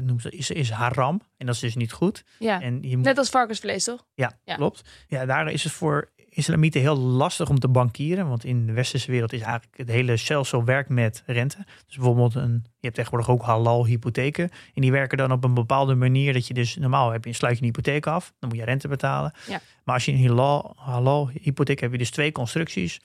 [0.00, 1.20] noem ze, is, is haram.
[1.36, 2.24] En dat is dus niet goed.
[2.38, 2.60] ja.
[2.60, 4.06] En je moet Net als varkensvlees, toch?
[4.14, 4.54] ja, Ja.
[4.54, 4.82] klopt.
[5.08, 8.28] Ja, daar is het voor islamieten heel lastig om te bankieren.
[8.28, 11.56] Want in de westerse wereld is eigenlijk het hele stelsel werkt met rente.
[11.86, 14.50] Dus bijvoorbeeld, een, je hebt tegenwoordig ook halal hypotheken.
[14.74, 17.54] En die werken dan op een bepaalde manier dat je dus normaal heb je, sluit
[17.54, 18.32] je een hypotheek af.
[18.38, 19.32] Dan moet je rente betalen.
[19.48, 19.60] Ja.
[19.84, 23.00] Maar als je een halal, halal hypotheek hebt, heb je dus twee constructies.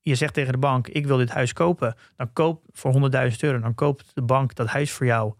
[0.00, 1.96] Je zegt tegen de bank, ik wil dit huis kopen.
[2.16, 3.60] Dan koop voor 100.000 euro.
[3.60, 5.34] Dan koopt de bank dat huis voor jou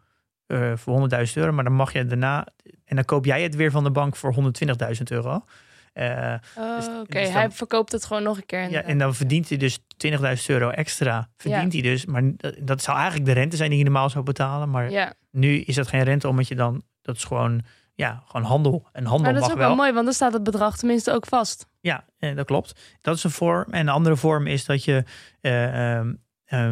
[0.46, 1.52] eh, voor 100.000 euro.
[1.52, 2.46] Maar dan mag je daarna...
[2.84, 4.42] En dan koop jij het weer van de bank voor 120.000
[5.04, 5.44] euro.
[5.96, 8.70] Eh, Oh, Dus- Oké, dus hij verkoopt het gewoon nog een keer.
[8.70, 11.28] ja, en dan verdient hij dus 20.000 euro extra.
[11.36, 12.06] Verdient hij dus.
[12.06, 12.22] Maar
[12.60, 14.70] dat- zou eigenlijk de rente zijn die je normaal zou betalen.
[14.70, 16.82] Maar Ja, nu is dat geen rente, omdat je dan...
[17.02, 17.62] Dat is gewoon,
[17.94, 18.88] ja, gewoon handel.
[18.92, 19.66] En handel maar dat is ook wel.
[19.66, 21.66] wel mooi, want dan staat het bedrag tenminste ook vast.
[21.80, 22.80] Ja, eh, dat klopt.
[23.00, 23.72] Dat is een vorm.
[23.72, 25.04] En een andere vorm is dat je
[25.40, 26.00] eh,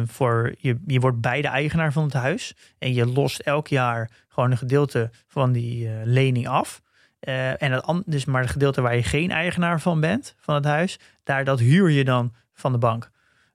[0.05, 2.55] voor je, je wordt beide eigenaar van het huis.
[2.77, 6.81] En je lost elk jaar gewoon een gedeelte van die lening af.
[7.25, 10.65] Eh, en an- dus maar het gedeelte waar je geen eigenaar van bent, van het
[10.65, 13.09] huis, daar dat huur je dan van de bank.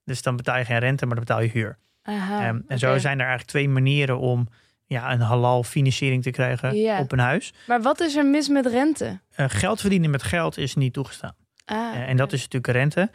[0.04, 1.78] Dus dan betaal je geen rente, maar dan betaal je huur.
[2.02, 4.48] Aha, Ehm, en zo zijn er eigenlijk twee manieren om
[4.86, 6.98] ja, een halal financiering te krijgen Ja.
[7.00, 7.52] op een huis.
[7.66, 9.20] Maar wat is er mis met rente?
[9.30, 11.34] Eh, geld verdienen met geld is niet toegestaan.
[11.64, 13.10] Ah, Eh, en dat is natuurlijk rente.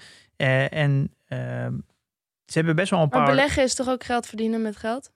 [0.70, 1.74] En ehm,
[2.46, 3.30] ze hebben best wel een Maar paar.
[3.30, 5.12] beleggen is toch ook geld verdienen met geld?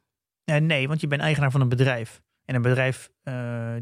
[0.46, 2.22] Nee, want je bent eigenaar van een bedrijf.
[2.46, 3.10] En een bedrijf,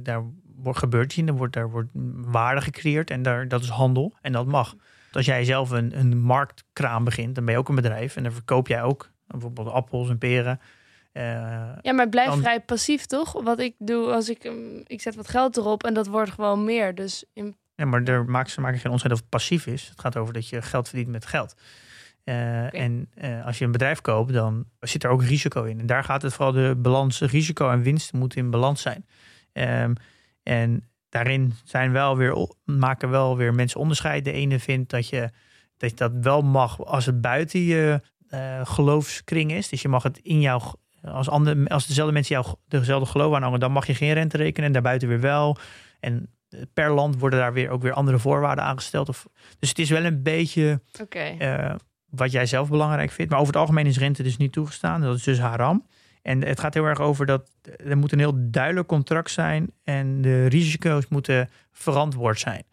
[0.01, 0.23] daar
[0.63, 4.31] gebeurt iets in, er wordt, daar wordt waarde gecreëerd en daar, dat is handel en
[4.31, 4.75] dat mag.
[5.11, 8.31] Als jij zelf een, een marktkraam begint, dan ben je ook een bedrijf en dan
[8.31, 10.59] verkoop jij ook bijvoorbeeld appels en peren.
[11.11, 11.23] Eh,
[11.81, 13.41] Ja, maar Dan- vrij passief, toch?
[13.43, 16.63] Wat ik doe als ik, um, ik zet wat geld erop en dat wordt gewoon
[16.65, 16.95] meer.
[16.95, 19.87] Dus in, Ja, maar daar maken ze maken geen onderscheid of het passief is.
[19.89, 21.55] Het gaat over dat je geld verdient met geld.
[22.23, 25.79] Eh, En eh, als je een bedrijf koopt, dan zit er ook risico in.
[25.79, 29.05] En daar gaat het vooral de balans, risico en winst moeten in balans zijn.
[29.53, 29.93] Ehm,
[30.47, 34.25] en daarin zijn wel weer, maken wel weer mensen onderscheid.
[34.25, 35.29] De ene vindt dat je
[35.77, 39.69] dat, je dat wel mag als het buiten je eh, geloofskring is.
[39.69, 40.61] Dus je mag het in jouw,
[41.01, 44.67] als, andere, als dezelfde mensen jou dezelfde geloof aanhangen, dan mag je geen rente rekenen
[44.67, 45.57] en daarbuiten weer wel.
[45.99, 49.09] En eh, per land worden daar weer ook weer andere voorwaarden aangesteld.
[49.09, 49.27] Of,
[49.59, 51.75] dus het is wel een beetje eh,
[52.09, 53.31] wat jij zelf belangrijk vindt.
[53.31, 55.01] Maar over het algemeen is rente dus niet toegestaan.
[55.01, 55.85] Dat is dus haram.
[56.27, 57.51] En het gaat heel erg over dat
[57.85, 62.63] er moet een heel duidelijk contract zijn en de risico's moeten verantwoord zijn.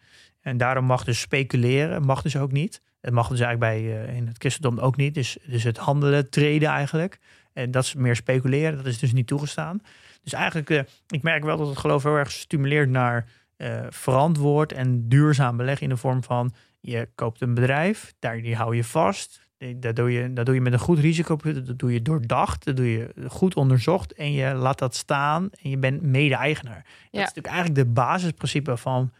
[0.41, 2.81] En daarom mag dus speculeren, mag dus ook niet.
[3.01, 5.13] Het mag dus eigenlijk bij uh, in het christendom ook niet.
[5.13, 7.19] Dus, dus het handelen, treden eigenlijk.
[7.53, 9.81] En dat is meer speculeren, dat is dus niet toegestaan.
[10.23, 14.71] Dus eigenlijk, uh, ik merk wel dat het geloof heel erg stimuleert naar uh, verantwoord
[14.71, 18.83] en duurzaam beleggen in de vorm van je koopt een bedrijf, daar die hou je
[18.83, 19.44] vast.
[19.79, 22.75] Dat doe je, dat doe je met een goed risico, dat doe je doordacht, dat
[22.75, 26.83] doe je goed onderzocht en je laat dat staan en je bent mede-eigenaar.
[26.83, 29.11] Dat is natuurlijk eigenlijk de basisprincipe van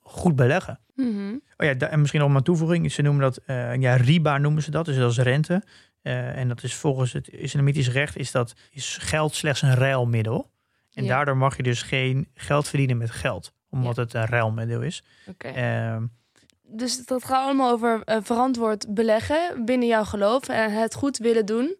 [0.00, 0.78] goed beleggen.
[0.94, 1.32] Mhm.
[1.56, 2.92] Oh ja, en misschien nog maar toevoeging.
[2.92, 5.62] Ze noemen dat, uh, ja, riba noemen ze dat, dus dat is rente.
[6.02, 10.50] Uh, en dat is volgens het islamitisch recht is dat is geld slechts een ruilmiddel.
[10.92, 11.08] En Ja.
[11.14, 14.02] daardoor mag je dus geen geld verdienen met geld, omdat Ja.
[14.02, 15.04] het een ruilmiddel is.
[15.26, 15.48] Oké.
[15.48, 16.04] Ehm,
[16.74, 21.46] Dus dat gaat allemaal over eh, verantwoord beleggen binnen jouw geloof en het goed willen
[21.46, 21.76] doen.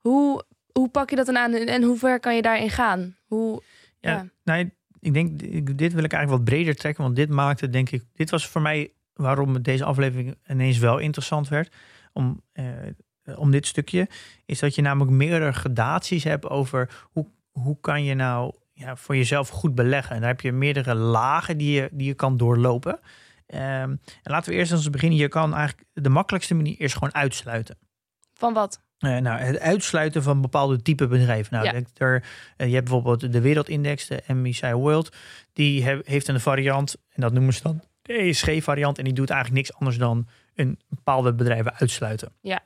[0.00, 3.16] Hoe, hoe pak je dat dan aan en hoe ver kan je daarin gaan?
[3.26, 3.62] Hoe,
[4.00, 4.26] Ja, Ja.
[4.44, 5.38] Nee, ik denk,
[5.78, 8.62] dit wil ik eigenlijk wat breder trekken, want dit maakte, denk ik, dit was voor
[8.62, 11.74] mij waarom deze aflevering ineens wel interessant werd.
[12.12, 12.64] Om, eh,
[13.36, 14.08] om dit stukje,
[14.46, 19.16] is dat je namelijk meerdere gradaties hebt over hoe, hoe kan je nou ja, voor
[19.16, 20.14] jezelf goed beleggen.
[20.14, 23.00] En daar heb je meerdere lagen die je, die je kan doorlopen.
[23.50, 25.18] Ehm, en laten we eerst eens beginnen.
[25.18, 27.78] Je kan eigenlijk de makkelijkste manier is gewoon uitsluiten.
[28.34, 28.80] van wat?
[28.98, 31.54] Eh, nou, het uitsluiten van bepaalde type bedrijven.
[31.54, 31.82] Nou, Ja.
[31.96, 32.24] er,
[32.56, 35.16] eh, je hebt bijvoorbeeld de Wereldindex, de MSCI World.
[35.52, 38.98] Die he- heeft een variant, en dat noemen ze dan de ESG-variant.
[38.98, 42.32] En die doet eigenlijk niks anders dan een bepaalde bedrijven uitsluiten.
[42.40, 42.60] Ja.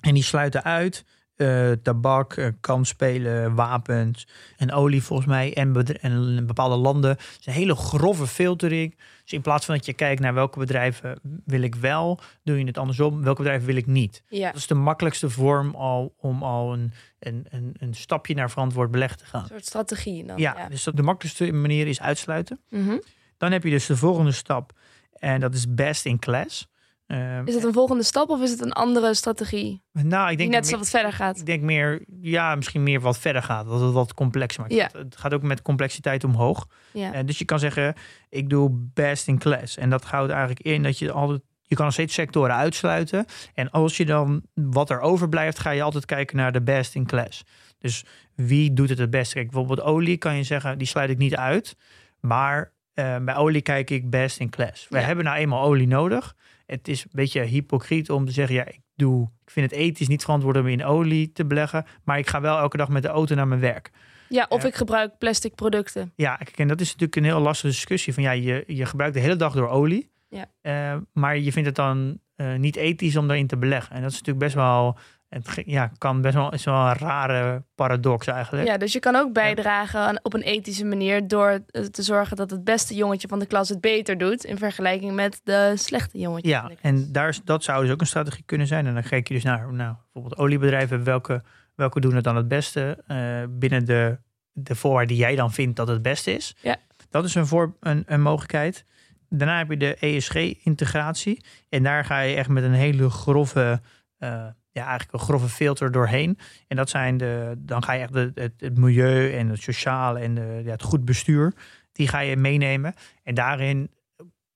[0.00, 1.04] En die sluiten uit
[1.38, 5.54] eh, tabak, eh, kansspelen, wapens en olie volgens mij.
[5.54, 7.10] En, en bepaalde landen.
[7.10, 8.96] Het is een hele grove filtering.
[9.22, 12.64] Dus in plaats van dat je kijkt naar welke bedrijven wil ik wel, doe je
[12.64, 13.22] het andersom.
[13.22, 14.22] Welke bedrijven wil ik niet.
[14.28, 14.46] Ja.
[14.46, 18.90] Dat is de makkelijkste vorm al, om al een, een, een, een stapje naar verantwoord
[18.90, 19.42] beleg te gaan.
[19.42, 20.38] Een soort strategie dan.
[20.38, 20.68] Ja, Ja.
[20.68, 22.60] dus dat de makkelijkste manier is uitsluiten.
[22.70, 22.98] Mhm.
[23.36, 24.72] Dan heb je dus de volgende stap.
[25.12, 26.68] En dat is best in class.
[27.08, 29.82] Ehm, Is het een volgende stap of is het een andere strategie?
[29.92, 31.38] nou, ik Die denk net zo wat verder gaat.
[31.38, 33.66] Ik denk meer, ja, misschien meer wat verder gaat.
[33.66, 34.74] Dat het wat complexer maakt.
[34.74, 34.88] Ja.
[34.92, 36.66] Het gaat ook met complexiteit omhoog.
[36.92, 37.12] Ja.
[37.12, 37.94] Eh, dus je kan zeggen,
[38.28, 39.76] ik doe best in class.
[39.76, 41.40] En dat houdt eigenlijk in dat je altijd...
[41.62, 43.24] Je kan nog steeds sectoren uitsluiten.
[43.54, 47.06] En als je dan wat er overblijft, ga je altijd kijken naar de best in
[47.06, 47.44] class.
[47.78, 49.34] Dus wie doet het het beste?
[49.34, 51.76] Kijk, bijvoorbeeld olie kan je zeggen, die sluit ik niet uit.
[52.20, 54.86] Maar eh, bij olie kijk ik best in class.
[54.88, 55.04] We Ja.
[55.04, 56.34] hebben nou eenmaal olie nodig.
[56.70, 59.30] Het is een beetje hypocriet om te zeggen, ja, ik doe...
[59.44, 61.84] Ik vind het ethisch niet verantwoord om in olie te beleggen.
[62.04, 63.90] Maar ik ga wel elke dag met de auto naar mijn werk.
[64.28, 66.12] ja, of ik gebruik plastic producten.
[66.16, 68.14] Ja, kijk, en dat is natuurlijk een heel lastige discussie.
[68.14, 70.10] Van ja, je, je gebruikt de hele dag door olie.
[70.28, 70.46] Ja.
[70.60, 73.96] eh, maar je vindt het dan eh, niet ethisch om daarin te beleggen.
[73.96, 74.98] En dat is natuurlijk best wel.
[75.28, 78.66] Het ja, kan best wel, is wel een rare paradox eigenlijk.
[78.68, 82.36] Ja, dus je kan ook bijdragen aan- op een ethische manier door eh, te zorgen
[82.36, 86.18] dat het beste jongetje van de klas het beter doet in vergelijking met de slechte
[86.18, 86.48] jongetje.
[86.48, 88.86] Ja, en daar, is- dat zou dus ook een strategie kunnen zijn.
[88.86, 91.04] En dan kijk je dus naar nou, bijvoorbeeld oliebedrijven.
[91.04, 91.42] Welke,
[91.74, 94.18] welke doen het dan het beste eh, binnen de,
[94.52, 96.56] de voorwaarden die jij dan vindt dat het beste is.
[96.62, 96.76] Ja.
[97.10, 98.84] Dat is een, voor, een, een mogelijkheid.
[99.28, 101.44] Daarna heb je de ESG-integratie.
[101.68, 103.80] En daar ga je echt met een hele grove,
[104.18, 104.46] eh,
[104.80, 106.38] eigenlijk een grove filter doorheen.
[106.68, 110.34] En dat zijn de, dan ga je echt de, het, milieu en het sociale en
[110.34, 111.54] de, ja, het goed bestuur,
[111.92, 112.94] die ga je meenemen.
[113.22, 113.90] En daarin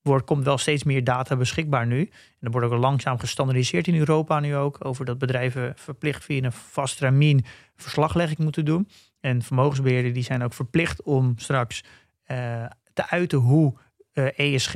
[0.03, 2.01] wordt, komt wel steeds meer data beschikbaar nu.
[2.01, 4.85] En er wordt ook langzaam gestandardiseerd in Europa nu ook.
[4.85, 7.45] Over dat bedrijven verplicht via een vast termijn
[7.77, 8.89] verslaglegging moeten doen.
[9.21, 11.85] En vermogensbeheerders die zijn ook verplicht om straks
[12.23, 13.75] eh, te uiten hoe
[14.13, 14.73] eh, ESG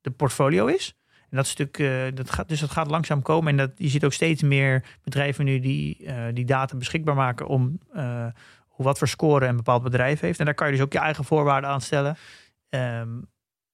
[0.00, 0.96] de portfolio is.
[1.32, 3.50] En dat natuurlijk, eh, dat gaat, dus dat gaat langzaam komen.
[3.50, 7.46] En dat, je ziet ook steeds meer bedrijven nu die eh, die data beschikbaar maken
[7.46, 8.26] om eh,
[8.68, 10.38] hoe wat voor score een bepaald bedrijf heeft.
[10.38, 12.16] En daar kan je dus ook je eigen voorwaarden aan stellen.
[12.68, 13.08] Ehm,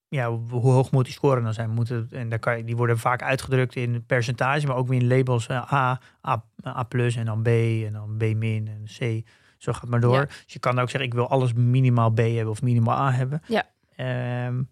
[0.09, 1.71] ja, hoe hoog moet die score dan zijn?
[1.71, 5.01] Moet het, en daar kan je, die worden vaak uitgedrukt in percentage, maar ook weer
[5.01, 9.29] in labels A, A, A plus en dan B en dan B min en C.
[9.57, 10.15] Zo gaat het maar door.
[10.15, 10.25] Ja.
[10.25, 13.43] Dus je kan ook zeggen, ik wil alles minimaal B hebben of minimaal A hebben.
[13.47, 13.67] Ja.
[13.97, 14.63] Ehm,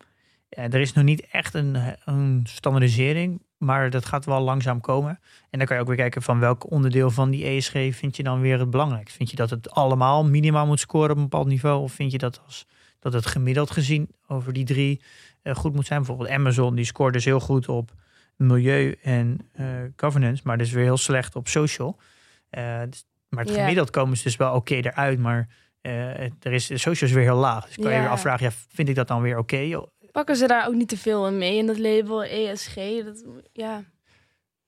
[0.48, 5.18] ja, er is nog niet echt een, een standaardisering, maar dat gaat wel langzaam komen.
[5.50, 8.22] En dan kan je ook weer kijken van welk onderdeel van die ESG vind je
[8.22, 9.16] dan weer het belangrijkst.
[9.16, 11.82] Vind je dat het allemaal minimaal moet scoren op een bepaald niveau?
[11.82, 12.66] Of vind je dat, als,
[12.98, 15.00] dat het gemiddeld gezien over die drie
[15.42, 15.98] eh, goed moet zijn?
[15.98, 17.92] Bijvoorbeeld Amazon, die scoort dus heel goed op
[18.37, 21.98] milieu en eh, governance, maar dus weer heel slecht op social.
[22.50, 25.48] Eh, dus- maar het gemiddeld komen ze dus wel oké eruit, maar
[25.80, 27.66] eh, er is, de social is weer heel laag.
[27.66, 29.80] Dus kan je weer afvragen, ja, vind ik dat dan weer oké?
[30.16, 32.74] Pakken ze daar ook niet te veel in mee in dat label ESG?
[33.05, 33.85] Dat, ja.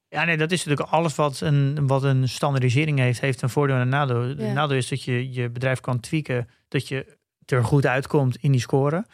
[0.09, 3.77] Ja, nee, dat is natuurlijk alles wat een, wat een standaardisering heeft, heeft een voordeel
[3.77, 4.21] en een nadeel.
[4.23, 4.53] Het Ja.
[4.53, 8.61] nadeel is dat je je bedrijf kan tweaken, dat je er goed uitkomt in die
[8.61, 9.07] score.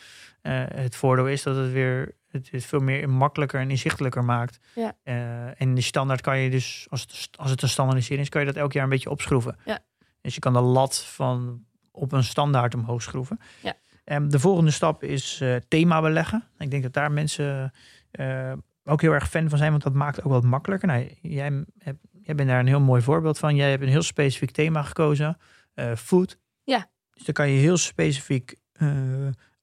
[0.43, 4.59] Eh, het voordeel is dat het weer het is veel meer makkelijker en inzichtelijker maakt.
[4.75, 4.97] Ja.
[5.03, 8.41] Eh, en de standaard kan je dus, als het, als het een standaardisering is, kan
[8.41, 9.57] je dat elk jaar een beetje opschroeven.
[9.65, 9.79] Ja.
[10.21, 13.41] Dus je kan de lat van op een standaard omhoog schroeven.
[13.63, 13.75] Ja.
[14.05, 16.45] En de volgende stap is eh, thema beleggen.
[16.59, 17.73] Ik denk dat daar mensen
[18.11, 18.53] eh,
[18.85, 20.89] ook heel erg fan van zijn, want dat maakt ook wat makkelijker.
[20.89, 23.57] Nou, jij, hebt, jij bent daar een heel mooi voorbeeld van.
[23.57, 25.37] Jij hebt een heel specifiek thema gekozen,
[25.75, 26.39] eh, food.
[26.65, 26.91] Ja.
[27.13, 28.55] Dus dan kan je heel specifiek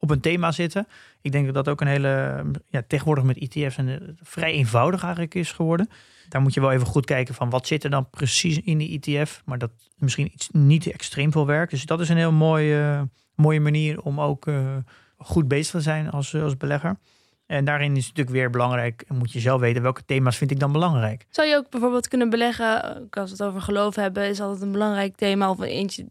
[0.01, 0.87] op een thema zitten.
[1.21, 5.01] Ik denk dat dat ook een hele, ja, tegenwoordig met ETF's een, eh, vrij eenvoudig
[5.01, 5.89] eigenlijk is geworden.
[6.29, 8.99] Daar moet je wel even goed kijken van wat zit er dan precies in die
[8.99, 9.41] ETF.
[9.45, 11.69] Maar dat is misschien iets niet extreem veel werk.
[11.69, 14.75] Dus dat is een heel mooie, mooie manier om ook eh,
[15.17, 16.97] goed bezig te zijn als, als belegger.
[17.45, 20.71] En daarin is natuurlijk weer belangrijk, moet je zelf weten welke thema's vind ik dan
[20.71, 21.25] belangrijk.
[21.29, 24.71] Zou je ook bijvoorbeeld kunnen beleggen, als we het over geloof hebben, is altijd een
[24.71, 26.05] belangrijk thema of een eentje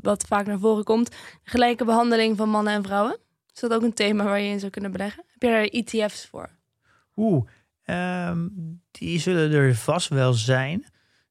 [0.00, 1.16] wat vaak naar voren komt.
[1.42, 3.18] Gelijke behandeling van mannen en vrouwen.
[3.54, 5.24] Is dat ook een thema waar je in zou kunnen beleggen?
[5.26, 6.50] Heb je daar ETF's voor?
[7.16, 7.46] Oeh,
[7.82, 8.48] ehm,
[8.90, 10.86] die zullen er vast wel zijn.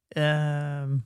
[0.08, 0.97] Ehm,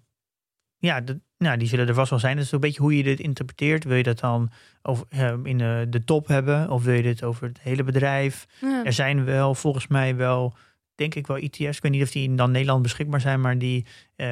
[0.78, 2.36] ja, de, nou, die zullen er vast wel zijn.
[2.36, 3.84] Dat is een beetje hoe je dit interpreteert.
[3.84, 6.70] Wil je dat dan over, ehm, in de, de top hebben?
[6.70, 8.48] Of wil je dit over het hele bedrijf?
[8.62, 8.86] Ja.
[8.86, 10.56] Er zijn wel, volgens mij wel,
[10.96, 11.78] denk ik wel ETF's.
[11.78, 14.28] Ik weet niet of die in dan Nederland beschikbaar zijn, maar die, eh,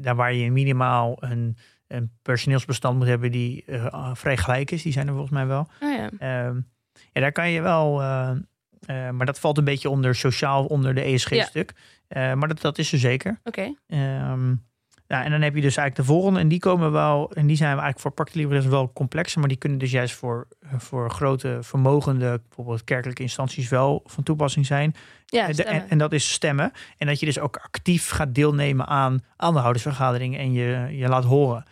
[0.00, 1.56] daar waar je minimaal een,
[1.94, 4.82] een personeelsbestand moet hebben die eh, vrij gelijk is.
[4.82, 5.68] Die zijn er volgens mij wel.
[5.80, 6.10] Oh ja.
[6.18, 6.56] Ehm,
[7.12, 8.30] ja, daar kan je wel, eh,
[8.86, 11.72] eh, maar dat valt een beetje onder sociaal, onder de ESG-stuk.
[12.08, 13.40] maar dat, dat is er zeker.
[13.44, 13.74] Oké.
[13.86, 14.54] Ehm,
[15.06, 16.40] ja, en dan heb je dus eigenlijk de volgende.
[16.40, 19.40] En die komen wel, en die zijn eigenlijk voor particulieren wel complexer.
[19.40, 24.66] Maar die kunnen dus juist voor, voor grote vermogende, bijvoorbeeld kerkelijke instanties, wel van toepassing
[24.66, 24.94] zijn.
[25.26, 26.72] Ja, en, en dat is stemmen.
[26.98, 31.64] En dat je dus ook actief gaat deelnemen aan aandeelhoudersvergaderingen en je, je laat horen.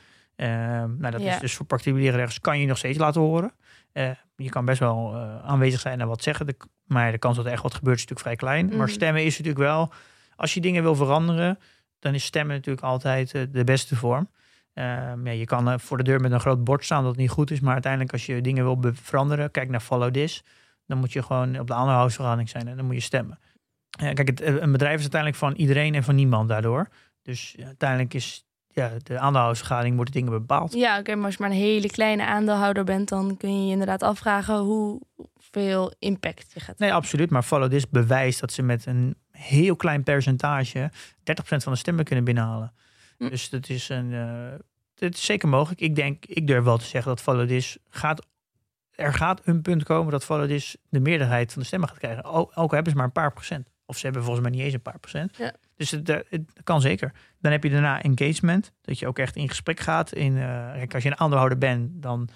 [0.43, 1.35] Ehm, nou, dat Ja.
[1.35, 3.53] is dus voor particuliere rechts kan je nog steeds laten horen.
[3.93, 6.47] Eh, je kan best wel eh, aanwezig zijn en wat zeggen.
[6.47, 8.67] De, maar de kans dat er echt wat gebeurt is natuurlijk vrij klein.
[8.69, 8.95] Maar Mhm.
[8.97, 9.93] stemmen is natuurlijk wel,
[10.37, 11.59] als je dingen wil veranderen,
[11.99, 14.29] dan is stemmen natuurlijk altijd eh, de beste vorm.
[14.75, 17.31] Ehm, ja, je kan voor de deur met een groot bord staan dat het niet
[17.31, 17.61] goed is.
[17.61, 20.43] Maar uiteindelijk als je dingen wil veranderen, kijk naar Follow This.
[20.87, 23.39] Dan moet je gewoon op de aandeelhoudersvergadering zijn en dan moet je stemmen.
[23.91, 26.89] Kijk, het, een bedrijf is uiteindelijk van iedereen en van niemand daardoor.
[27.23, 30.73] Dus uiteindelijk is ja, de aandeelhoudersvergadering wordt de dingen bepaald.
[30.73, 33.73] Ja, oké, maar als je maar een hele kleine aandeelhouder bent, dan kun je je
[33.73, 37.31] inderdaad afvragen hoeveel impact je gaat Nee, absoluut.
[37.31, 40.93] Maar Follow This bewijst dat ze met een heel klein percentage 30%
[41.45, 42.73] van de stemmen kunnen binnenhalen.
[43.19, 43.29] Hm.
[43.29, 44.13] Dus dat is een.
[44.99, 45.81] het is zeker mogelijk.
[45.81, 48.27] Ik denk, ik durf wel te zeggen dat Follow This gaat.
[48.91, 52.25] Er gaat een punt komen dat Follow This de meerderheid van de stemmen gaat krijgen.
[52.25, 53.69] Ook, ook al hebben ze maar een paar procent.
[53.87, 55.37] Of ze hebben volgens mij niet eens een paar procent.
[55.37, 55.53] Ja.
[55.83, 57.13] Dus het, eh, het kan zeker.
[57.41, 58.73] Dan heb je daarna engagement.
[58.83, 60.13] Dat je ook echt in gesprek gaat.
[60.13, 62.29] In, eh, als je een aandeelhouder bent, dan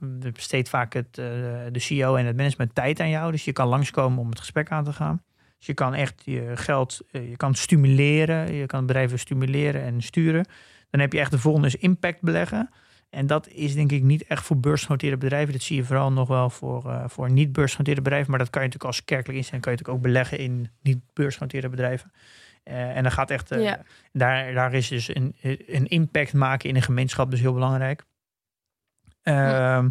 [0.00, 1.24] mm, besteedt vaak het, eh,
[1.72, 3.30] de CEO en het management tijd aan jou.
[3.32, 5.22] Dus je kan langskomen om het gesprek aan te gaan.
[5.58, 8.54] Dus je kan echt je geld, je kan stimuleren.
[8.54, 10.44] Je kan bedrijven stimuleren en sturen.
[10.90, 12.70] Dan heb je echt de volgende is impact beleggen.
[13.10, 15.52] En dat is denk ik niet echt voor beursgenoteerde bedrijven.
[15.52, 18.30] Dat zie je vooral nog wel voor, voor niet beursgenoteerde bedrijven.
[18.30, 20.98] Maar dat kan je natuurlijk als kerkelijk instelling kan je natuurlijk ook beleggen in niet
[21.12, 22.12] beursgenoteerde bedrijven.
[22.62, 23.80] Eh, en dan gaat echt, eh, Ja.
[24.12, 25.34] daar, daar is dus een,
[25.66, 28.04] een impact maken in een gemeenschap dus heel belangrijk.
[29.22, 29.88] Ehm,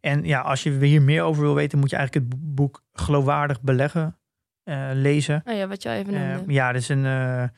[0.00, 3.60] En ja, als je hier meer over wil weten, moet je eigenlijk het boek Geloofwaardig
[3.60, 4.16] beleggen
[4.62, 5.42] eh, lezen.
[5.44, 6.42] Oh ja, wat al even noemde.
[6.46, 7.50] Eh, ja, dat is een, eh, eh,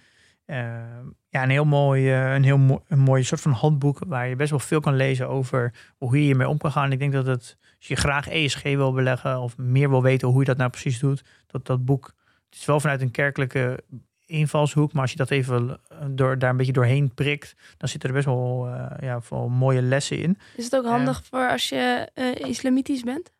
[1.28, 4.58] ja, een heel mooi, een heel een mooi soort van handboek waar je best wel
[4.58, 6.92] veel kan lezen over hoe je hiermee om kan gaan.
[6.92, 10.38] Ik denk dat het, als je graag ESG wil beleggen of meer wil weten hoe
[10.38, 12.12] je dat nou precies doet, dat dat boek,
[12.50, 13.84] het is wel vanuit een kerkelijke
[14.26, 18.14] invalshoek, maar als je dat even door, daar een beetje doorheen prikt, dan zitten er
[18.14, 20.38] best wel, eh, ja, wel mooie lessen in.
[20.56, 23.32] Is het ook handig voor als je eh, islamitisch bent?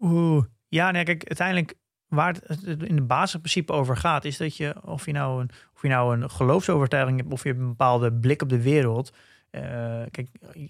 [0.00, 0.44] Oeh.
[0.68, 1.74] Ja, nee, kijk, uiteindelijk
[2.06, 5.82] waar het in de basisprincipe over gaat, is dat je, of je nou een, of
[5.82, 9.12] je nou een geloofsovertuiging hebt, of je hebt een bepaalde blik op de wereld.
[9.50, 10.28] eh, kijk,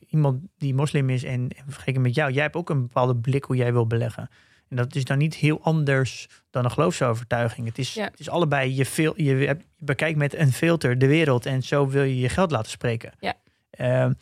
[0.08, 3.44] iemand die moslim is en, en vergeleken met jou, jij hebt ook een bepaalde blik
[3.44, 4.28] hoe jij wil beleggen.
[4.72, 7.66] En dat is dan niet heel anders dan een geloofsovertuiging.
[7.66, 8.04] Het is, Ja.
[8.04, 12.02] het is allebei, je, fil, je, bekijkt met een filter de wereld en zo wil
[12.02, 13.12] je je geld laten spreken.
[13.18, 13.34] Ja.
[13.70, 14.12] Ehm,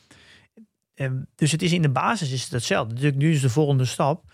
[0.95, 2.95] ehm, dus het is in de basis is het hetzelfde.
[2.95, 4.25] Dus nu is de volgende stap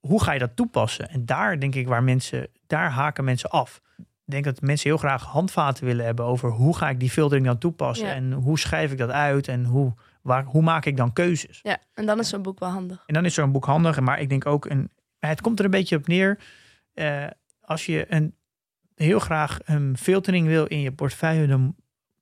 [0.00, 1.08] hoe ga je dat toepassen?
[1.08, 3.80] En daar denk ik waar mensen, daar haken mensen af.
[3.98, 7.46] Ik denk dat mensen heel graag handvaten willen hebben over hoe ga ik die filtering
[7.46, 8.14] dan toepassen Ja.
[8.14, 11.60] en hoe schrijf ik dat uit en hoe, waar, hoe maak ik dan keuzes?
[11.62, 13.02] Ja, en dan is zo'n boek wel handig.
[13.06, 14.90] En dan is zo'n boek handig, maar ik denk ook een,
[15.28, 16.38] het komt er een beetje op neer.
[16.94, 17.26] eh,
[17.60, 18.34] als je een
[18.94, 21.74] heel graag een filtering wil in je portefeuille, dan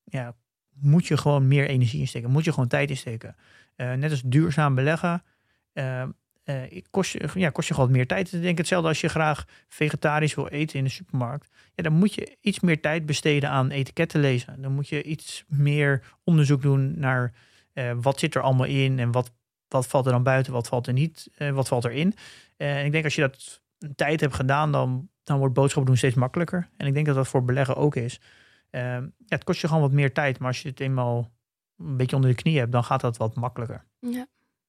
[0.04, 0.34] ja,
[0.80, 2.30] moet je gewoon meer energie insteken.
[2.30, 3.36] Moet je gewoon tijd insteken.
[3.76, 5.22] Uh, net als duurzaam beleggen.
[5.74, 6.04] Uh,
[6.90, 8.32] kost, je, ja, kost je gewoon meer tijd.
[8.32, 11.48] Ik denk hetzelfde als je graag vegetarisch wil eten in de supermarkt.
[11.74, 14.62] Ja, dan moet je iets meer tijd besteden aan etiketten lezen.
[14.62, 17.32] Dan moet je iets meer onderzoek doen naar
[17.96, 19.32] wat zit er allemaal in en wat,
[19.68, 22.14] wat valt er dan buiten, wat valt er niet, wat valt erin.
[22.68, 25.96] En ik denk als je dat een tijd hebt gedaan, dan, dan wordt boodschappen doen
[25.96, 26.68] steeds makkelijker.
[26.76, 28.20] En ik denk dat dat voor beleggen ook is.
[28.70, 31.30] Ehm, ja, het kost je gewoon wat meer tijd, maar als je het eenmaal
[31.78, 33.84] een beetje onder de knie hebt, dan gaat dat wat makkelijker.
[33.98, 34.26] Ja.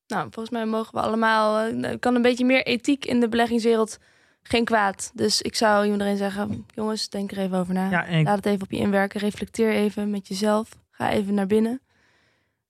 [0.07, 3.99] Nou, volgens mij mogen we allemaal, uh, kan een beetje meer ethiek in de beleggingswereld
[4.43, 5.11] geen kwaad.
[5.13, 7.89] Dus ik zou iedereen zeggen, jongens, denk er even over na.
[7.89, 10.69] Ja, Laat het even op je inwerken, reflecteer even met jezelf.
[10.91, 11.81] Ga even naar binnen.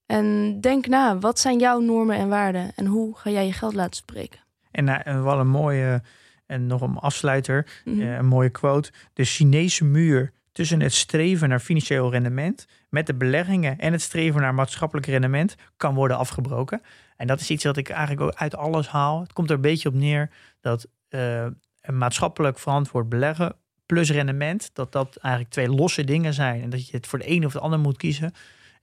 [0.06, 2.72] En denk na, wat zijn jouw normen en waarden?
[2.76, 4.40] En hoe ga jij je geld laten spreken?
[4.74, 6.02] En uh, wel een mooie,
[6.46, 8.02] en nog een afsluiter, mhm.
[8.02, 8.92] eh, een mooie quote.
[9.14, 14.42] De Chinese muur tussen het streven naar financieel rendement met de beleggingen en het streven
[14.42, 16.82] naar maatschappelijk rendement kan worden afgebroken.
[17.18, 19.22] En dat is iets wat ik eigenlijk ook uit alles haal.
[19.22, 20.30] Het komt er een beetje op neer
[20.62, 21.46] dat uh,
[21.82, 23.56] een maatschappelijk verantwoord beleggen
[23.86, 27.30] plus rendement, dat dat eigenlijk twee losse dingen zijn en dat je het voor de
[27.30, 28.34] een of de ander moet kiezen.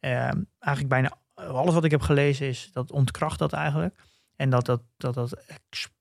[0.00, 0.10] Uh,
[0.58, 3.94] eigenlijk bijna alles wat ik heb gelezen is dat ontkracht dat eigenlijk.
[4.40, 5.44] En dat dat, dat dat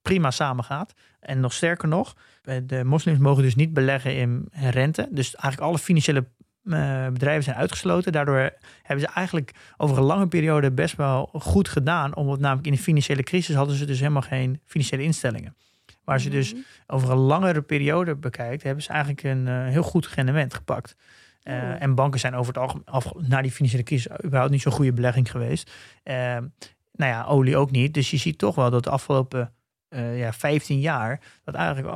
[0.02, 0.94] prima samengaat.
[1.20, 5.08] En nog sterker nog, eh, de moslims mogen dus niet beleggen in rente.
[5.12, 6.26] Dus eigenlijk alle financiële
[6.64, 8.12] uh, bedrijven zijn uitgesloten.
[8.12, 12.16] Daardoor hebben ze eigenlijk over een lange periode best wel goed gedaan.
[12.16, 15.56] Omdat namelijk in de financiële crisis hadden ze dus helemaal geen financiële instellingen.
[16.04, 16.62] Waar ze dus mhm.
[16.88, 20.96] over een langere periode bekijkt, hebben ze eigenlijk een uh, heel goed rendement gepakt.
[21.44, 24.94] Uh, En banken zijn over het algemeen, na die financiële crisis, überhaupt niet zo'n goede
[24.94, 25.72] belegging geweest.
[26.04, 26.44] Ehm,
[27.00, 27.94] nou ja, olie ook niet.
[27.94, 29.54] Dus je ziet toch wel dat de afgelopen
[29.90, 31.96] uh, ja, 15 jaar, dat eigenlijk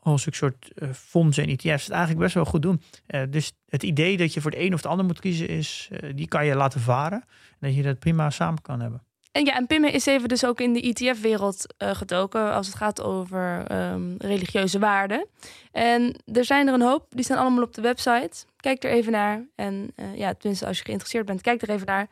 [0.00, 2.82] als een soort uh, fondsen en ETF's het eigenlijk best wel goed doen.
[3.06, 5.90] Uh, dus het idee dat je voor de een of de ander moet kiezen, is,
[6.14, 7.24] die kan je laten varen.
[7.50, 9.02] En dat je dat prima samen kan hebben.
[9.32, 13.02] En ja, en Pimme is even dus ook in de ETF-wereld gedoken als het gaat
[13.02, 15.26] over um, religieuze waarden.
[15.70, 18.44] En er zijn er een hoop, die staan allemaal op de website.
[18.56, 19.44] Kijk er even naar.
[19.54, 22.08] En ja, tenminste, als je geïnteresseerd bent, kijk er even naar.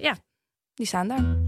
[0.00, 0.16] ja,
[0.74, 1.47] die staan daar.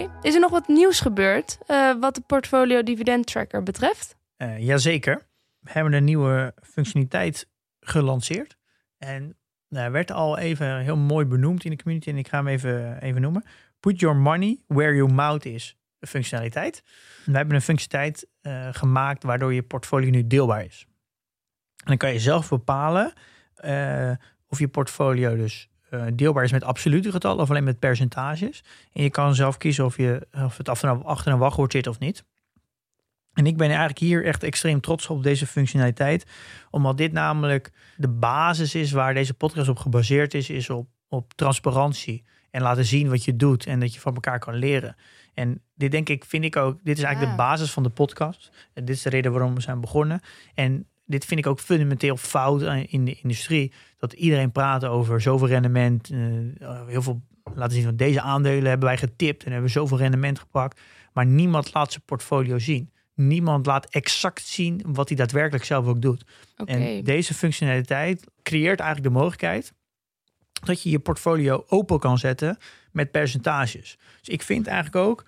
[0.00, 4.16] Is er nog wat nieuws gebeurd uh, wat de portfolio dividend tracker betreft?
[4.38, 5.26] Uh, jazeker.
[5.60, 7.48] We hebben een nieuwe functionaliteit
[7.80, 8.56] gelanceerd.
[8.98, 9.36] En
[9.68, 12.08] nou, werd al even heel mooi benoemd in de community.
[12.08, 13.44] En ik ga hem even, even noemen.
[13.80, 15.76] Put your money where your mouth is.
[15.98, 16.82] Een functionaliteit.
[17.24, 20.86] we hebben een functionaliteit uh, gemaakt waardoor je portfolio nu deelbaar is.
[21.76, 23.12] En dan kan je zelf bepalen
[24.46, 25.71] of je portfolio dus uh,
[26.14, 28.64] deelbaar is met absolute getallen of alleen met percentages.
[28.92, 32.24] En je kan zelf kiezen of, je, of het achter een wachtwoord zit of niet.
[33.32, 36.26] En ik ben eigenlijk hier echt extreem trots op deze functionaliteit.
[36.70, 41.32] Omdat dit namelijk de basis is waar deze podcast op gebaseerd is, is op, op
[41.34, 42.24] transparantie.
[42.50, 44.96] En laten zien wat je doet en dat je van elkaar kan leren.
[45.34, 48.50] En dit denk ik, vind ik ook, dit is eigenlijk de basis van de podcast.
[48.72, 50.20] En dit is de reden waarom we zijn begonnen.
[50.54, 53.72] En dit vind ik ook fundamenteel fout in de industrie.
[54.02, 56.10] Dat iedereen praat over zoveel rendement.
[56.10, 57.22] Uh, heel veel
[57.54, 60.80] laten zien van deze aandelen hebben wij getipt en hebben zoveel rendement gepakt.
[61.12, 62.92] Maar niemand laat zijn portfolio zien.
[63.14, 66.24] Niemand laat exact zien wat hij daadwerkelijk zelf ook doet.
[66.64, 69.72] En deze functionaliteit creëert eigenlijk de mogelijkheid
[70.64, 72.58] dat je je portfolio open kan zetten
[72.92, 73.98] met percentages.
[74.20, 75.26] Dus ik vind eigenlijk ook,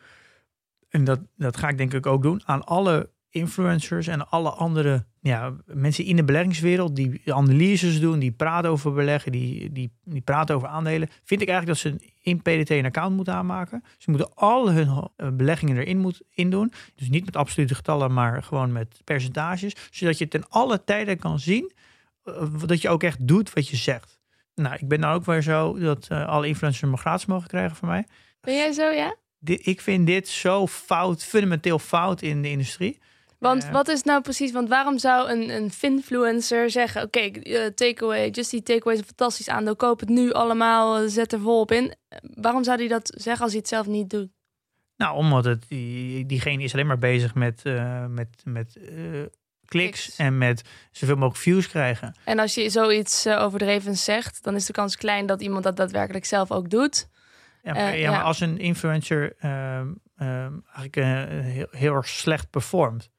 [0.89, 5.07] en dat, dat ga ik denk ik ook doen, aan alle influencers en alle andere
[5.25, 10.21] ja, mensen in de beleggingswereld die analyses doen, die praten over beleggen, die, die, die
[10.21, 13.85] praten over aandelen, vind ik eigenlijk dat ze in PDT een account moeten aanmaken.
[13.99, 16.73] Ze moeten al hun eh, beleggingen erin moet, in doen.
[16.95, 19.77] Dus niet met absolute getallen, maar gewoon met percentages.
[19.91, 21.73] Zodat je ten alle tijden kan zien
[22.25, 24.21] uh, dat je ook echt doet wat je zegt.
[24.55, 27.77] Nou, ik ben nou ook weer zo dat uh, alle influencers me gratis mogen krijgen
[27.77, 28.07] van mij.
[28.41, 29.17] Ben jij zo, ja?
[29.45, 32.99] ik vind dit zo fout, fundamenteel fout in de industrie.
[33.39, 37.67] Want wat is nou precies, want waarom zou een, een finfluencer zeggen: Oké, okay, uh,
[37.67, 41.41] takeaway, Just die Takeaway is een fantastisch aandeel, koop het nu allemaal, uh, zet er
[41.41, 41.95] volop in.
[42.23, 44.29] Waarom zou hij dat zeggen als hij het zelf niet doet?
[44.97, 48.79] Nou, omdat het, die, diegene is alleen maar bezig met, uh, met, met
[49.65, 52.15] kliks en met zoveel mogelijk views krijgen.
[52.25, 56.25] En als je zoiets overdreven zegt, dan is de kans klein dat iemand dat daadwerkelijk
[56.25, 57.09] zelf ook doet.
[57.63, 60.95] Ja, maar, ja, maar als een influencer ehm, ehm, eigenlijk
[61.45, 63.11] heel, heel erg slecht performt,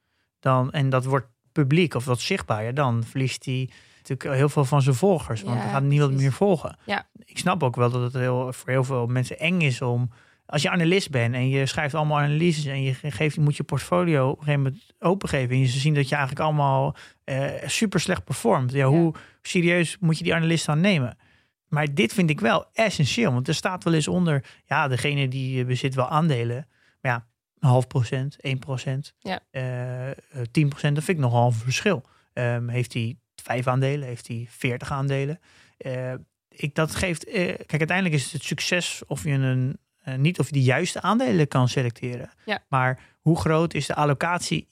[0.46, 4.82] dan, en dat wordt publiek of wat zichtbaar, dan verliest hij natuurlijk heel veel van
[4.82, 5.42] zijn volgers.
[5.42, 6.78] Want ja, gaat niemand meer volgen.
[6.84, 7.06] Ja.
[7.24, 10.10] Ik snap ook wel dat het heel, voor heel veel mensen eng is om
[10.46, 13.62] als je analist bent en je schrijft allemaal analyses en je geeft, je moet je
[13.62, 18.00] portfolio op een gegeven moment opengeven en je zien dat je eigenlijk allemaal uh, super
[18.00, 18.72] slecht performt.
[18.72, 21.18] Ja, hoe serieus moet je die analist dan nemen?
[21.68, 25.64] Maar dit vind ik wel essentieel, want er staat wel eens onder, ja, degene die
[25.64, 26.66] bezit wel aandelen.
[27.66, 29.40] Een half procent, 1 procent, ja.
[29.50, 32.04] uh, 10 procent, dat vind ik nogal een verschil.
[32.32, 35.40] Um, heeft hij vijf aandelen, heeft hij 40 aandelen?
[35.78, 36.12] Uh,
[36.48, 39.78] ik, dat geeft, uh, kijk, uiteindelijk is het, het succes of je een,
[40.16, 42.30] niet of je de juiste aandelen kan selecteren.
[42.44, 42.62] Ja.
[42.68, 44.68] Maar hoe groot is de allocatie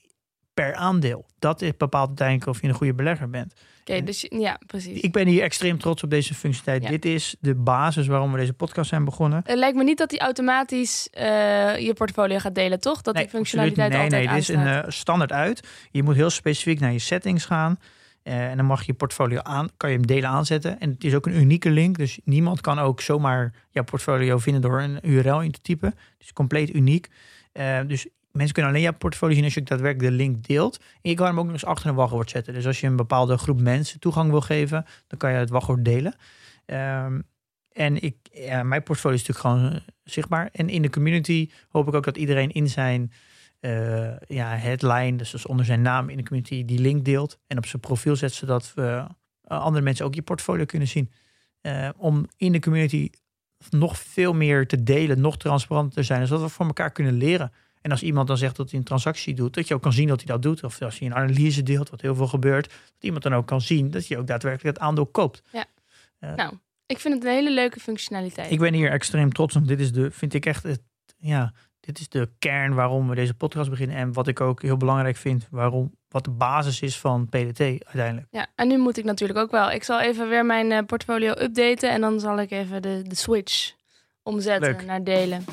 [0.54, 1.26] per aandeel?
[1.38, 3.54] Dat bepaalt uiteindelijk of je een goede belegger bent.
[3.90, 5.00] Oké, dus ja, precies.
[5.00, 6.92] Ik ben hier extreem trots op deze functionaliteit.
[6.92, 7.00] Ja.
[7.00, 9.40] Dit is de basis waarom we deze podcast zijn begonnen.
[9.44, 11.22] Het lijkt me niet dat hij automatisch uh,
[11.78, 13.02] je portfolio gaat delen, toch?
[13.02, 15.68] Dat nee, die functionaliteit nee, altijd Nee, nee, dit is een uh, standaard uit.
[15.90, 17.78] Je moet heel specifiek naar je settings gaan.
[18.24, 20.80] Uh, en dan mag je je portfolio aan, kan je hem delen aanzetten.
[20.80, 21.98] En het is ook een unieke link.
[21.98, 25.88] Dus niemand kan ook zomaar jouw portfolio vinden door een URL in te typen.
[25.88, 27.08] Het is compleet uniek.
[27.52, 30.78] Uh, dus mensen kunnen alleen jouw portfolio zien als je daadwerkelijk de link deelt.
[30.78, 32.54] En je kan hem ook nog eens achter een wachtwoord zetten.
[32.54, 35.84] Dus als je een bepaalde groep mensen toegang wil geven, dan kan je het wachtwoord
[35.84, 36.14] delen.
[36.66, 37.26] Um,
[37.72, 38.16] en ik,
[38.62, 40.48] mijn portfolio is natuurlijk gewoon zichtbaar.
[40.52, 43.12] En in de community hoop ik ook dat iedereen in zijn
[43.60, 47.38] uh, ja, headline, dus, onder zijn naam in de community, die link deelt.
[47.46, 49.06] En op zijn profiel zet, zodat we, uh,
[49.60, 51.10] andere mensen ook je portfolio kunnen zien.
[51.62, 53.10] Uh, om in de community
[53.70, 57.52] nog veel meer te delen, nog transparanter te zijn, zodat we voor elkaar kunnen leren.
[57.84, 60.08] En als iemand dan zegt dat hij een transactie doet, dat je ook kan zien
[60.08, 60.64] dat hij dat doet.
[60.64, 63.60] Of als hij een analyse deelt, wat heel veel gebeurt, dat iemand dan ook kan
[63.60, 65.42] zien dat je ook daadwerkelijk het aandeel koopt.
[65.52, 65.64] Ja.
[66.36, 66.52] nou,
[66.86, 68.50] ik vind het een hele leuke functionaliteit.
[68.50, 69.68] Ik ben hier extreem trots op.
[69.68, 70.80] Dit is de, vind ik echt, het,
[71.16, 73.96] ja, dit is de kern waarom we deze podcast beginnen.
[73.96, 78.26] En wat ik ook heel belangrijk vind, waarom, wat de basis is van PDT uiteindelijk.
[78.30, 79.70] Ja, en nu moet ik natuurlijk ook wel.
[79.70, 83.14] Ik zal even weer mijn uh, portfolio updaten en dan zal ik even de, de
[83.14, 83.74] switch
[84.22, 84.86] omzetten Leuk.
[84.86, 85.44] naar delen.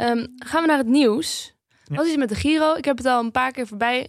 [0.00, 1.54] Um, gaan we naar het nieuws.
[1.84, 1.96] Ja.
[1.96, 2.74] Wat is het met de Giro?
[2.74, 4.08] Ik heb het al een paar keer voorbij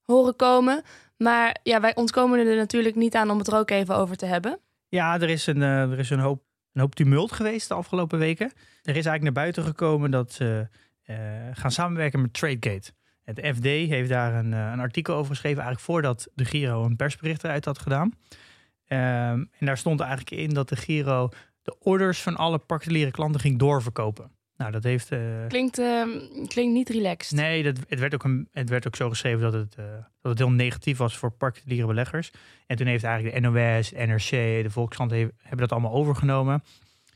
[0.00, 0.82] horen komen.
[1.16, 4.26] Maar ja, wij ontkomen er natuurlijk niet aan om het er ook even over te
[4.26, 4.60] hebben.
[4.88, 8.18] Ja, er is een, uh, er is een, hoop, een hoop tumult geweest de afgelopen
[8.18, 8.46] weken.
[8.82, 10.68] Er is eigenlijk naar buiten gekomen dat ze
[11.06, 11.16] uh,
[11.52, 12.92] gaan samenwerken met TradeGate.
[13.24, 16.96] Het FD heeft daar een, uh, een, artikel over geschreven, eigenlijk voordat de Giro een
[16.96, 18.06] persbericht eruit had gedaan.
[18.06, 21.28] Um, en daar stond eigenlijk in dat de Giro
[21.62, 24.30] de orders van alle particuliere klanten ging doorverkopen.
[24.60, 25.12] Nou, dat heeft.
[25.12, 25.46] Uh...
[25.48, 26.02] Klinkt, uh,
[26.46, 27.38] klinkt niet relaxed.
[27.38, 29.84] Nee, dat, het, werd ook een, het werd ook zo geschreven dat het, uh,
[30.20, 32.30] dat het heel negatief was voor particuliere beleggers.
[32.66, 34.30] En toen heeft eigenlijk de NOS, NRC,
[34.62, 36.62] de Volkskrant heeft, hebben dat allemaal overgenomen.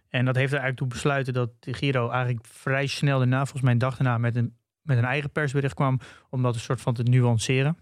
[0.08, 3.62] En dat heeft er eigenlijk toe besluiten dat de Giro eigenlijk vrij snel daarna, volgens
[3.62, 6.00] mij een dag daarna, met een, met een eigen persbericht kwam.
[6.30, 7.76] Om dat een soort van te nuanceren.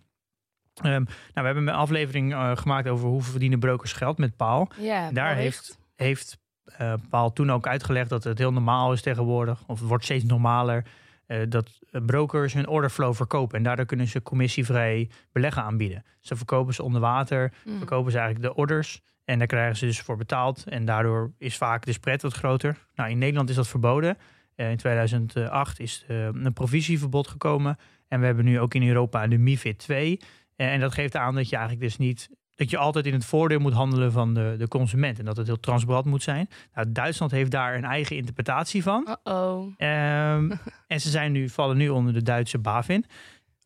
[0.85, 4.69] Um, nou, we hebben een aflevering uh, gemaakt over hoe verdienen brokers geld met Paal.
[4.79, 6.39] Ja, en daar heeft, heeft
[6.81, 10.25] uh, Paal toen ook uitgelegd dat het heel normaal is tegenwoordig, of het wordt steeds
[10.25, 10.85] normaler,
[11.27, 13.59] uh, dat brokers hun orderflow verkopen.
[13.59, 16.05] En daardoor kunnen ze commissievrij beleggen aanbieden.
[16.21, 17.77] Ze verkopen ze onder water, mm.
[17.77, 19.01] verkopen ze eigenlijk de orders.
[19.25, 20.65] En daar krijgen ze dus voor betaald.
[20.69, 22.79] En daardoor is vaak de spread wat groter.
[22.95, 24.19] Nou, in Nederland is dat verboden.
[24.57, 27.77] Uh, in 2008 is een provisieverbod gekomen.
[28.09, 30.21] En we hebben nu ook in Europa de MIFID 2.
[30.57, 32.29] en dat geeft aan dat je eigenlijk dus niet
[32.63, 35.19] dat je altijd in het voordeel moet handelen van de, de consument.
[35.19, 36.49] En dat het heel transparant moet zijn.
[36.75, 39.07] Nou, Duitsland heeft daar een eigen interpretatie van.
[39.09, 43.07] Uh oh um, en ze zijn nu, vallen nu onder de Duitse BaFin.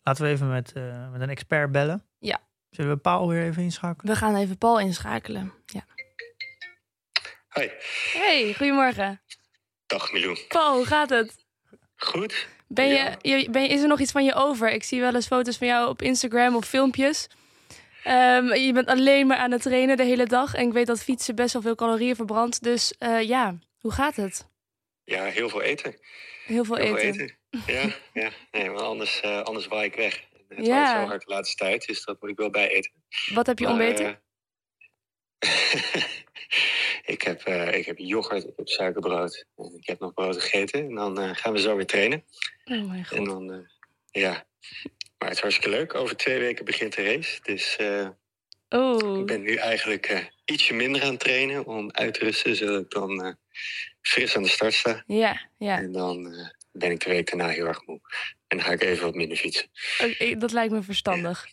[0.03, 2.03] Laten we even met, uh, met een expert bellen.
[2.19, 2.39] Ja.
[2.71, 4.15] Zullen we Paul weer even inschakelen?
[4.15, 5.53] We gaan even Paul inschakelen.
[5.67, 5.85] Ja.
[7.49, 7.71] Hoi.
[8.13, 9.21] Hey, goedemorgen.
[9.87, 10.39] Dag Milou.
[10.49, 11.45] Paul, hoe gaat het?
[11.97, 12.49] Goed.
[12.69, 14.71] Ben je, je, ben je, is er nog iets van je over?
[14.71, 17.29] Ik zie wel eens foto's van jou op Instagram of filmpjes.
[18.09, 20.55] Um, je bent alleen maar aan het trainen de hele dag.
[20.55, 22.63] En ik weet dat fietsen best wel veel calorieën verbrandt.
[22.63, 24.49] Dus uh, ja, hoe gaat het?
[25.05, 25.97] Ja, heel veel eten.
[26.45, 27.15] Heel veel heel eten.
[27.51, 27.93] Veel eten.
[28.13, 28.31] Ja, ja.
[28.51, 30.25] Nee, maar anders, uh, anders waai ik weg.
[30.49, 31.01] Het ja.
[31.01, 32.93] zo hard de laatste tijd, dus dat moet ik wel bij eten.
[33.35, 34.21] Wat heb je ontbeten?
[35.45, 35.95] Uh,
[37.15, 37.43] ik, heb,
[37.75, 39.47] ik heb yoghurt, ik heb suikerbrood.
[39.77, 40.81] Ik heb nog brood gegeten.
[40.81, 42.25] En dan gaan we zo weer trainen.
[42.65, 43.19] Oh mijn god.
[43.19, 43.69] En dan,
[44.11, 44.47] ja...
[45.19, 45.95] Maar het is hartstikke leuk.
[45.95, 47.39] Over twee weken begint de race.
[47.43, 48.09] Dus uh,
[48.69, 49.19] oh.
[49.19, 52.81] ik ben nu eigenlijk uh, ietsje minder aan het trainen om uit te rusten, zodat
[52.83, 53.33] ik dan uh,
[54.03, 55.03] fris aan de start sta.
[55.07, 55.77] Ja, ja.
[55.79, 56.35] En dan
[56.73, 58.01] ben ik de week daarna heel erg moe.
[58.49, 59.71] En dan ga ik even wat minder fietsen.
[60.05, 61.47] Okay, dat lijkt me verstandig.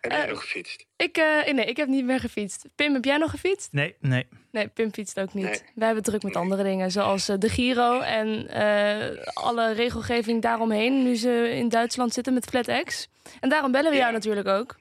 [0.00, 0.86] Heb jij Eh, nog gefietst?
[0.96, 2.66] Ik, eh, nee, ik heb niet meer gefietst.
[2.74, 3.72] Pim, heb jij nog gefietst?
[3.72, 4.26] Nee, nee.
[4.52, 5.44] Nee, Pim fietst ook niet.
[5.44, 5.60] Nee.
[5.74, 6.42] Wij hebben druk met Nee.
[6.42, 11.02] andere dingen, zoals eh, de Giro en eh, alle regelgeving daaromheen.
[11.02, 13.08] Nu ze in Duitsland zitten met Flat X.
[13.40, 14.80] En daarom bellen we jou natuurlijk ook.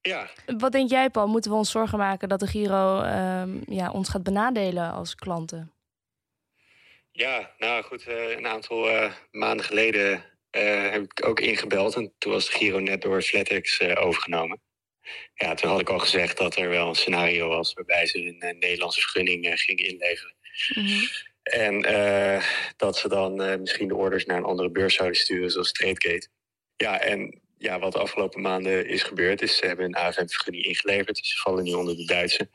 [0.00, 0.28] Ja,
[0.58, 1.26] Wat denk jij, Paul?
[1.26, 5.72] Moeten we ons zorgen maken dat de Giro ehm, ja, ons gaat benadelen als klanten?
[7.12, 10.24] ja nou goed, eh, een aantal maanden geleden
[10.90, 11.94] heb ik ook ingebeld.
[11.96, 14.60] En toen was de Giro net door Flatex eh, overgenomen.
[15.34, 18.40] Ja, toen had ik al gezegd dat er wel een scenario was waarbij ze een
[18.40, 20.34] eh, Nederlandse vergunning eh, gingen inleveren.
[20.74, 21.04] Mhm.
[21.42, 22.44] En eh,
[22.76, 26.28] dat ze dan misschien de orders naar een andere beurs zouden sturen, zoals Tradegate.
[26.76, 31.16] Ja, en ja, wat de afgelopen maanden is gebeurd, is ze hebben een AFM-vergunning ingeleverd.
[31.16, 32.48] Dus ze vallen nu onder de Duitse.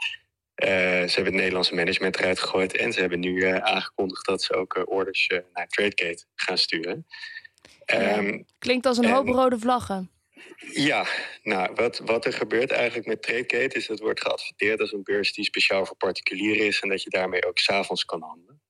[0.56, 0.66] Ze
[1.14, 2.76] hebben het Nederlandse management eruit gegooid.
[2.78, 7.06] En ze hebben nu aangekondigd dat ze ook orders naar Tradegate gaan sturen.
[7.86, 10.12] Ehm, Klinkt als een En- hoop rode vlaggen.
[10.74, 11.08] Ja,
[11.44, 15.34] nou, wat, wat er gebeurt eigenlijk met TradeGate is dat wordt geadverteerd als een beurs
[15.34, 18.62] die speciaal voor particulieren is en dat je daarmee ook s'avonds kan handelen.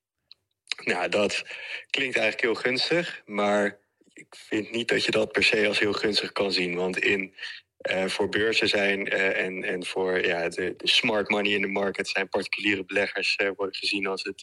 [0.84, 1.42] Nou, dat
[1.90, 3.80] klinkt eigenlijk heel gunstig, maar
[4.12, 6.74] ik vind niet dat je dat per se als heel gunstig kan zien.
[6.74, 7.34] Want in,
[7.80, 11.68] eh, voor beurzen zijn eh, en, en voor ja, de, de smart money in de
[11.68, 14.42] market zijn particuliere beleggers eh, worden gezien als het,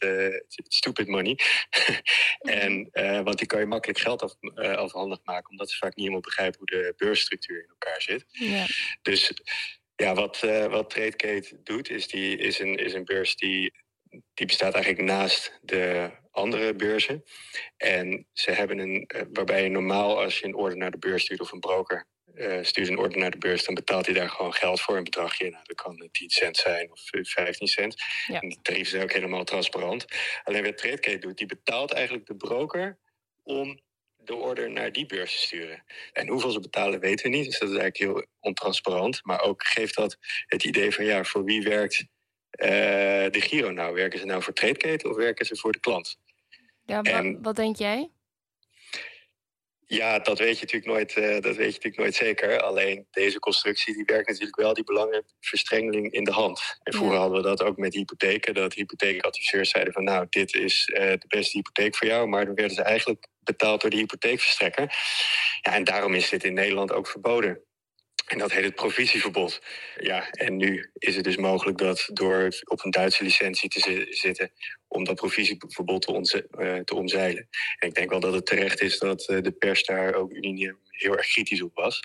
[0.56, 1.40] het stupid money.
[2.40, 2.90] en,
[3.24, 6.60] want die kan je makkelijk geld af, afhandig maken, omdat ze vaak niet helemaal begrijpen
[6.60, 8.26] hoe de beursstructuur in elkaar zit.
[8.30, 8.66] Ja.
[9.02, 9.32] Dus
[9.96, 13.74] ja, wat, wat TradeGate doet, is, die, is, een, is een beurs die,
[14.34, 17.24] die bestaat eigenlijk naast de andere beurzen.
[17.78, 21.42] En ze hebben een, waarbij je normaal als je een order naar de beurs stuurt
[21.42, 22.08] of een broker
[22.38, 25.04] eh, stuurt een order naar de beurs, dan betaalt hij daar gewoon geld voor, een
[25.04, 25.50] bedragje.
[25.50, 27.96] Nou, dat kan eh, 10 cent zijn of eh, 15 cent.
[28.28, 28.42] Ja.
[28.42, 30.06] En die tarieven zijn ook helemaal transparant.
[30.44, 32.98] Alleen wat TradeGate doet, die betaalt eigenlijk de broker
[33.44, 33.80] om
[34.18, 35.84] de order naar die beurs te sturen.
[36.14, 39.20] En hoeveel ze betalen weten we niet, dus dat is eigenlijk heel ontransparant.
[39.24, 42.06] Maar ook geeft dat het idee van ja, voor wie werkt
[42.50, 42.70] eh,
[43.30, 43.94] de Giro nou?
[43.94, 46.18] Werken ze nou voor TradeGate of werken ze voor de klant?
[46.86, 48.10] Ja, En- wat denk jij?
[49.90, 52.62] Ja, dat weet je natuurlijk nooit, eh, dat weet je natuurlijk nooit zeker.
[52.62, 56.62] Alleen deze constructie die werkt natuurlijk wel die belangenverstrengeling in de hand.
[56.84, 57.22] En vroeger Ja.
[57.22, 58.54] hadden we dat ook met hypotheken.
[58.54, 62.28] Dat hypotheekadviseurs zeiden van nou, dit is eh, de beste hypotheek voor jou.
[62.28, 64.94] Maar dan werden ze eigenlijk betaald door de hypotheekverstrekker.
[65.62, 67.62] Ja, en daarom is dit in Nederland ook verboden.
[68.28, 69.62] En dat heet het provisieverbod.
[69.98, 74.06] Ja, en nu is het dus mogelijk dat door op een Duitse licentie te zi-
[74.10, 74.52] zitten...
[74.88, 77.48] om dat provisieverbod te, eh, te omzeilen.
[77.80, 80.78] En ik denk wel dat het terecht is dat eh, de pers daar ook unaniem
[80.90, 82.00] heel erg kritisch op was.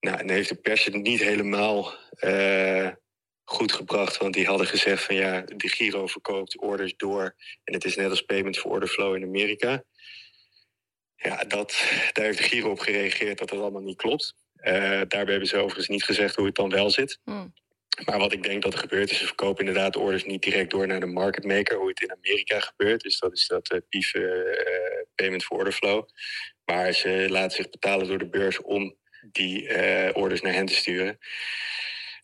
[0.00, 2.88] Nou, en heeft de pers het niet helemaal eh,
[3.44, 4.16] goed gebracht.
[4.16, 7.34] Want die hadden gezegd van ja, de Giro verkoopt orders door.
[7.64, 9.84] En het is net als payment for order flow in Amerika.
[11.16, 14.34] Ja, dat, daar heeft de Giro op gereageerd dat dat allemaal niet klopt.
[14.60, 14.72] Eh,
[15.08, 17.18] daarbij hebben ze overigens niet gezegd hoe het dan wel zit.
[17.24, 17.46] Hm.
[18.04, 20.86] Maar wat ik denk dat er gebeurt is, ze verkopen inderdaad orders niet direct door
[20.86, 23.00] naar de market maker, hoe het in Amerika gebeurt.
[23.00, 24.22] Dus dat is dat eh PIF eh,
[25.14, 26.08] payment for order flow.
[26.64, 28.96] Maar ze laten zich betalen door de beurs om
[29.32, 31.18] die eh, orders naar hen te sturen.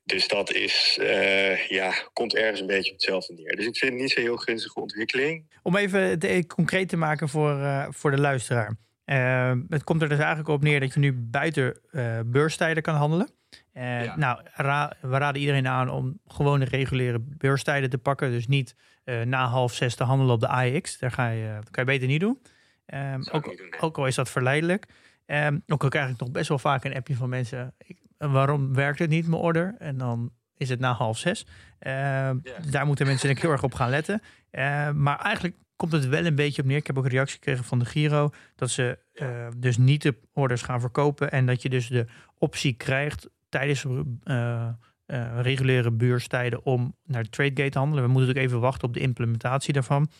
[0.04, 3.56] Dus dat is, eh, ja, komt ergens een beetje op hetzelfde neer.
[3.56, 5.58] Dus ik vind het niet zo'n heel gunstige ontwikkeling.
[5.62, 8.76] Om even het concreet te maken voor, eh, voor de luisteraar.
[9.04, 12.94] Eh, het komt er dus eigenlijk op neer dat je nu buiten eh, beurstijden kan
[12.94, 13.28] handelen.
[13.72, 14.16] Eh, Ja.
[14.16, 18.30] Nou, ra- we raden iedereen aan om gewoon de reguliere beurstijden te pakken.
[18.30, 20.98] Dus niet eh, na half zes te handelen op de AX.
[20.98, 22.38] Daar ga je, dat kan je beter niet doen.
[22.86, 23.80] Ehm, ook, niet doen, nee.
[23.80, 24.86] ook al is dat verleidelijk.
[25.26, 27.74] Ehm, ook al krijg ik nog best wel vaak een appje van mensen.
[27.78, 29.74] Ik, waarom werkt het niet, mijn order?
[29.78, 31.46] En dan is het na half zes.
[31.78, 32.36] Ehm.
[32.70, 34.22] Daar moeten mensen denk ik heel erg op gaan letten.
[34.50, 36.76] Ehm, maar eigenlijk komt het wel een beetje op neer.
[36.76, 38.30] Ik heb ook een reactie gekregen van de Giro.
[38.56, 41.30] Dat ze eh, dus niet de orders gaan verkopen.
[41.30, 42.06] En dat je dus de
[42.38, 43.84] optie krijgt tijdens
[44.24, 44.68] eh,
[45.06, 48.04] eh, reguliere beurstijden om naar TradeGate te handelen.
[48.04, 50.10] We moeten natuurlijk even wachten op de implementatie daarvan.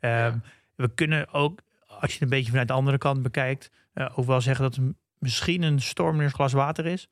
[0.00, 0.40] Ehm, Ja.
[0.74, 3.70] We kunnen ook, als je het een beetje vanuit de andere kant bekijkt,
[4.14, 7.08] ook wel zeggen dat het misschien een storm in een glas water is.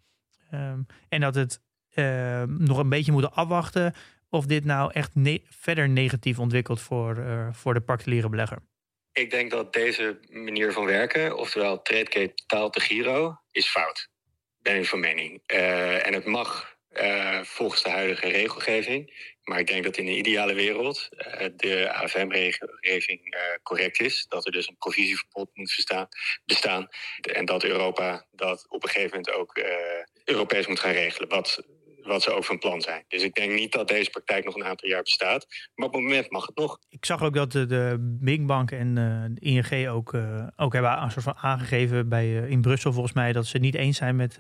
[0.51, 1.61] Ehm, en dat het
[1.95, 3.95] ehm, nog een beetje moeten afwachten
[4.31, 5.13] of dit nou echt
[5.49, 8.59] verder negatief ontwikkelt voor, eh, voor de particuliere belegger.
[9.17, 14.09] Ik denk dat deze manier van werken, oftewel TradeGate betaalt de Giro, is fout.
[14.59, 15.43] Ben ik van mening.
[15.47, 19.35] Eh, en het mag eh, volgens de huidige regelgeving.
[19.43, 21.09] Maar ik denk dat in de ideale wereld
[21.57, 24.27] de AFM-regeling eh, correct is.
[24.29, 26.09] Dat er dus een provisieverbod moet bestaan,
[26.45, 26.89] bestaan.
[27.21, 29.61] En dat Europa dat op een gegeven moment ook
[30.25, 31.29] Europees moet gaan regelen.
[31.29, 31.63] Wat
[32.07, 33.05] wat ze ook van plan zijn.
[33.09, 35.47] Dus ik denk niet dat deze praktijk nog een aantal jaar bestaat.
[35.75, 36.79] Maar op het moment mag het nog.
[36.89, 40.73] Ik zag ook dat de, de Big Bank en uh, de ING ook, uh, ook
[40.73, 43.75] hebben een soort van aangegeven bij, uh, in Brussel volgens mij dat ze het niet
[43.75, 44.39] eens zijn met,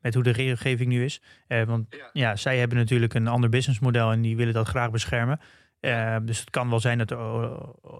[0.00, 1.20] met hoe de regelgeving nu is.
[1.66, 2.10] want ja.
[2.12, 2.36] ja.
[2.36, 5.40] zij hebben natuurlijk een ander businessmodel en die willen dat graag beschermen.
[6.22, 7.18] dus het kan wel zijn dat er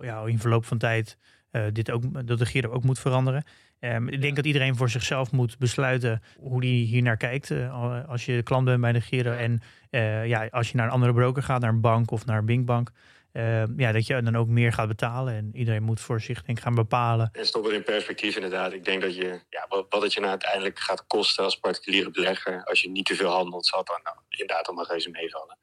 [0.00, 1.18] ja, in verloop van tijd
[1.72, 3.44] dit ook, dat de Giro ook moet veranderen.
[3.80, 7.50] Um, ik denk dat iedereen voor zichzelf moet besluiten hoe die hier naar kijkt.
[7.50, 10.92] Uh, als je klant bent bij de Giro en uh, ja, als je naar een
[10.92, 12.90] andere broker gaat, naar een bank of naar een Binkbank.
[13.32, 15.34] Uh, ja, dat je dan ook meer gaat betalen.
[15.34, 17.28] En iedereen moet voor zich denk, gaan bepalen.
[17.32, 18.72] En stop het in perspectief inderdaad.
[18.72, 22.10] Ik denk dat je, ja, wat, wat het je nou uiteindelijk gaat kosten als particuliere
[22.10, 22.64] belegger.
[22.64, 25.58] Als je niet te veel handelt, zal het dan nou, inderdaad allemaal reuze meevallen.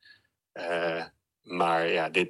[1.41, 2.29] maar ja dit,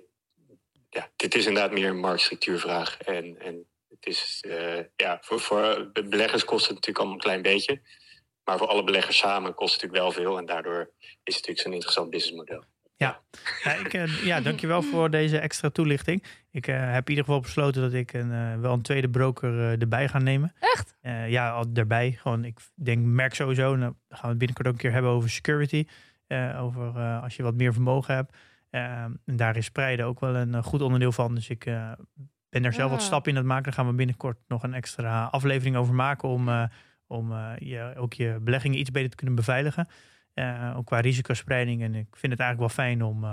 [0.89, 2.97] ja, dit is inderdaad meer een marktstructuurvraag.
[2.97, 3.65] En, en
[4.01, 7.81] het is, uh, ja, voor, voor beleggers kost het natuurlijk allemaal een klein beetje.
[8.43, 10.37] Maar voor alle beleggers samen kost het natuurlijk wel veel.
[10.37, 12.63] En daardoor is het natuurlijk zo'n interessant businessmodel.
[12.95, 13.21] Ja,
[13.63, 16.23] ja, ik, uh, ja dankjewel voor deze extra toelichting.
[16.51, 20.07] Ik uh, heb in ieder geval besloten dat ik een, wel een tweede broker erbij
[20.07, 20.53] ga nemen.
[20.59, 20.95] Echt?
[21.27, 22.11] ja, al erbij.
[22.11, 23.77] Gewoon, ik denk, merk sowieso.
[23.77, 25.85] dan gaan we het binnenkort ook een keer hebben over security.
[26.57, 28.35] over als je wat meer vermogen hebt.
[28.69, 31.35] en daar is spreiden ook wel een goed onderdeel van.
[31.35, 31.65] Dus ik
[32.51, 33.05] ben er zelf wat ah.
[33.05, 33.65] stappen in aan het maken.
[33.65, 36.29] Daar gaan we binnenkort nog een extra aflevering over maken.
[36.29, 36.63] Om, uh,
[37.07, 39.87] om uh, je, ook je beleggingen iets beter te kunnen beveiligen.
[40.35, 41.81] Uh, ook qua risicospreiding.
[41.81, 43.25] En ik vind het eigenlijk wel fijn om,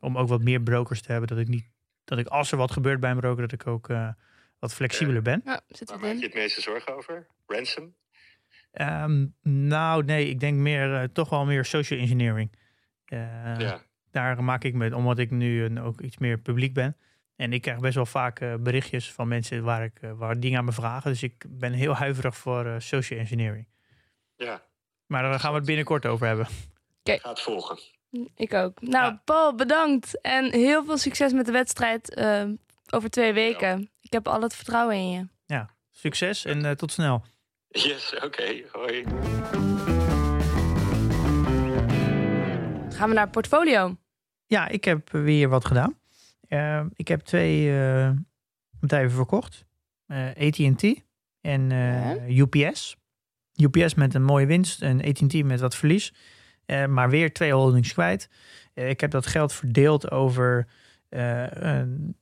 [0.00, 1.28] om ook wat meer brokers te hebben.
[1.28, 1.70] Dat ik niet,
[2.04, 3.86] dat ik als er wat gebeurt bij een broker, dat ik ook
[4.58, 5.40] wat flexibeler ben.
[5.44, 7.26] Ja, zit Waar maak je het meeste zorgen over?
[7.46, 7.94] Ransom?
[8.72, 12.52] Um, nou, nee, ik denk meer toch wel meer social engineering.
[13.04, 13.82] ja.
[14.10, 16.96] Daar maak ik me, omdat ik nu een, ook iets meer publiek ben.
[17.44, 20.58] En ik krijg best wel vaak uh, berichtjes van mensen waar, ik, uh, waar dingen
[20.58, 21.10] aan me vragen.
[21.10, 23.68] Dus ik ben heel huiverig voor uh, social engineering.
[24.36, 24.62] Ja.
[25.06, 26.46] Maar daar gaan we het binnenkort over hebben.
[27.00, 27.18] Okay.
[27.18, 27.78] Gaat volgen.
[28.36, 28.80] Ik ook.
[28.80, 29.20] Nou, ja.
[29.24, 30.20] Paul, bedankt.
[30.20, 32.20] En heel veel succes met de wedstrijd
[32.90, 33.80] over twee weken.
[33.80, 33.86] Ja.
[34.00, 35.26] Ik heb al het vertrouwen in je.
[35.46, 37.24] Ja, succes en tot snel.
[37.68, 38.24] Yes, oké.
[38.24, 38.66] Okay.
[38.72, 39.04] Hoi.
[42.90, 43.96] Gaan we naar het portfolio?
[44.46, 46.02] Ja, ik heb weer wat gedaan.
[46.48, 48.10] Uh, ik heb twee uh,
[48.80, 49.64] bedrijven verkocht.
[50.06, 51.02] Uh, eh, AT&T
[51.40, 51.70] en
[52.28, 52.96] UPS.
[53.56, 56.14] UPS met een mooie winst en AT&T met wat verlies.
[56.88, 58.30] maar weer twee holdings kwijt.
[58.74, 60.66] ik heb dat geld verdeeld over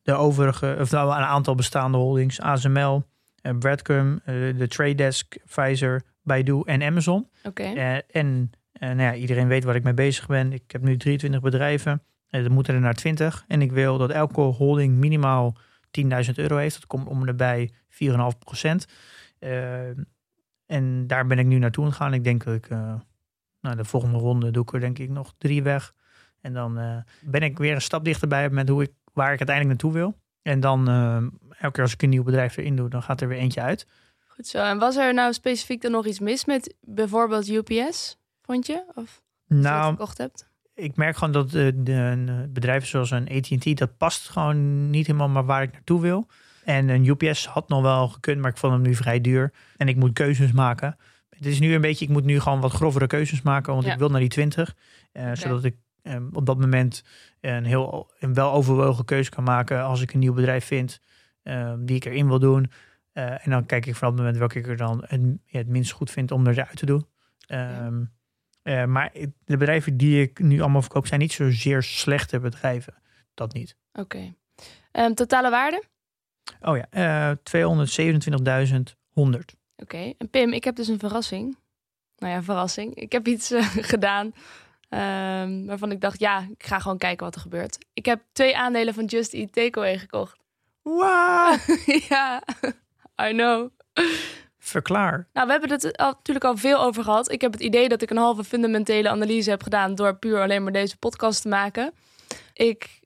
[0.03, 2.41] de overige, of nou, een aantal bestaande holdings.
[2.41, 3.05] ASML,
[3.59, 7.29] Bradcom, de Trade Desk, Pfizer, Baidu en Amazon.
[7.43, 7.63] Oké.
[8.11, 10.53] en nou ja, iedereen weet waar ik mee bezig ben.
[10.53, 12.03] Ik heb nu 23 bedrijven.
[12.33, 13.45] Er moeten er naar 20.
[13.49, 15.57] En ik wil dat elke holding minimaal
[16.01, 16.75] 10.000 euro heeft.
[16.75, 18.87] Dat komt om erbij 4,5 procent.
[19.41, 19.89] Uh,
[20.67, 22.15] en daar ben ik nu naartoe gegaan.
[22.15, 22.95] Ik denk dat ik, uh,
[23.61, 25.95] nou, de volgende ronde doe ik er denk ik nog drie weg.
[26.41, 29.69] En dan uh, ben ik weer een stap dichterbij met hoe ik, waar ik uiteindelijk
[29.69, 30.21] naartoe wil.
[30.43, 30.89] En dan
[31.59, 33.87] elke keer als ik een nieuw bedrijf erin doe, dan gaat er weer eentje uit.
[34.27, 34.59] Goed zo.
[34.59, 38.85] En was er nou specifiek dan nog iets mis met bijvoorbeeld UPS, vond je?
[38.95, 40.52] Of nou, je gekocht hebt?
[40.75, 45.29] Ik merk gewoon dat de, de, bedrijven zoals een AT&T, dat past gewoon niet helemaal
[45.29, 46.29] maar waar ik naartoe wil.
[46.65, 49.53] En een UPS had nog wel gekund, maar ik vond hem nu vrij duur.
[49.77, 50.97] En ik moet keuzes maken.
[51.29, 53.99] Het is nu een beetje, ik moet nu gewoon wat grovere keuzes maken, want ik
[53.99, 54.75] wil naar die 20.
[55.13, 55.37] Uh, okay.
[55.37, 55.77] Zodat ik
[56.33, 57.05] op dat moment
[57.41, 61.01] een heel een wel overwogen keuze kan maken als ik een nieuw bedrijf vind
[61.79, 62.71] die ik erin wil doen.
[63.13, 65.93] En dan kijk ik vanaf het moment welke ik er dan het, ja, het minst
[65.93, 67.07] goed vind om eruit te doen.
[67.49, 68.13] Um,
[68.63, 69.13] uh, maar
[69.45, 72.95] de bedrijven die ik nu allemaal verkoop zijn niet zozeer slechte bedrijven.
[73.35, 73.77] Dat niet.
[73.93, 74.01] Oké.
[74.01, 75.07] Okay.
[75.07, 75.83] Um, totale waarde?
[76.61, 77.37] Oh ja, uh, 227.100.
[79.15, 79.45] Oké.
[79.77, 80.15] Okay.
[80.19, 81.57] En Pim, ik heb dus een verrassing.
[82.17, 82.95] Nou ja, verrassing.
[82.95, 87.35] Ik heb iets uh, gedaan um, waarvan ik dacht, ja, ik ga gewoon kijken wat
[87.35, 87.79] er gebeurt.
[87.93, 90.37] Ik heb twee aandelen van Just Eat Takeaway gekocht.
[90.83, 91.59] Wow!
[92.09, 92.43] ja,
[93.23, 93.71] I know.
[94.65, 95.27] Verklaar.
[95.33, 97.33] Nou, we hebben het natuurlijk al veel over gehad.
[97.33, 100.63] Ik heb het idee dat ik een halve fundamentele analyse heb gedaan door puur alleen
[100.63, 101.93] maar deze podcast te maken.
[102.55, 103.01] Ik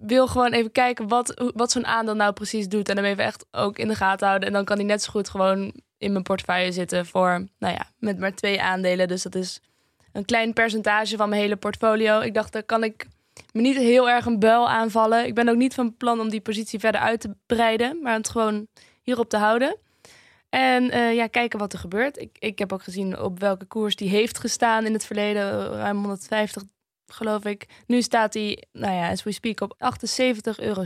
[0.00, 2.88] wil gewoon even kijken wat, wat zo'n aandeel nou precies doet.
[2.88, 4.48] En hem even echt ook in de gaten houden.
[4.48, 7.86] En dan kan die net zo goed gewoon in mijn portefeuille zitten voor, nou ja,
[7.98, 9.08] met maar twee aandelen.
[9.08, 9.60] Dus dat is
[10.12, 12.20] een klein percentage van mijn hele portfolio.
[12.20, 13.06] Ik dacht, daar kan ik
[13.52, 15.26] me niet heel erg een buil aanvallen.
[15.26, 18.28] Ik ben ook niet van plan om die positie verder uit te breiden, maar het
[18.28, 18.66] gewoon
[19.02, 19.76] hierop te houden.
[20.56, 22.18] En uh, ja, kijken wat er gebeurt.
[22.18, 25.68] Ik, ik heb ook gezien op welke koers die heeft gestaan in het verleden.
[25.68, 26.62] Ruim 150,
[27.06, 27.66] geloof ik.
[27.86, 30.82] Nu staat hij, nou ja, as we speak, op 78,60 euro.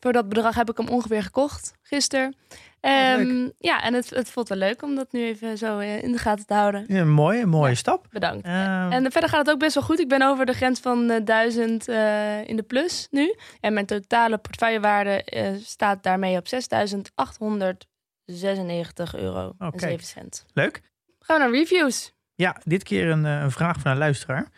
[0.00, 2.36] Voor dat bedrag heb ik hem ongeveer gekocht gisteren.
[2.80, 6.12] Ehm, ja, en het, het voelt wel leuk om dat nu even zo eh, in
[6.12, 6.84] de gaten te houden.
[6.88, 7.74] Ja, mooi, een mooie Ja.
[7.76, 8.06] stap.
[8.10, 8.46] Bedankt.
[8.46, 10.00] Ehm, En verder gaat het ook best wel goed.
[10.00, 13.34] Ik ben over de grens van eh, 1000 eh, in de plus nu.
[13.60, 16.48] En mijn totale portefeuillewaarde eh, staat daarmee op
[18.26, 19.78] 6.896 euro en Oké.
[19.78, 20.44] 7 cent.
[20.52, 20.80] leuk.
[21.20, 22.12] Gaan we naar reviews.
[22.34, 24.50] Ja, dit keer een, eh, een vraag van een luisteraar.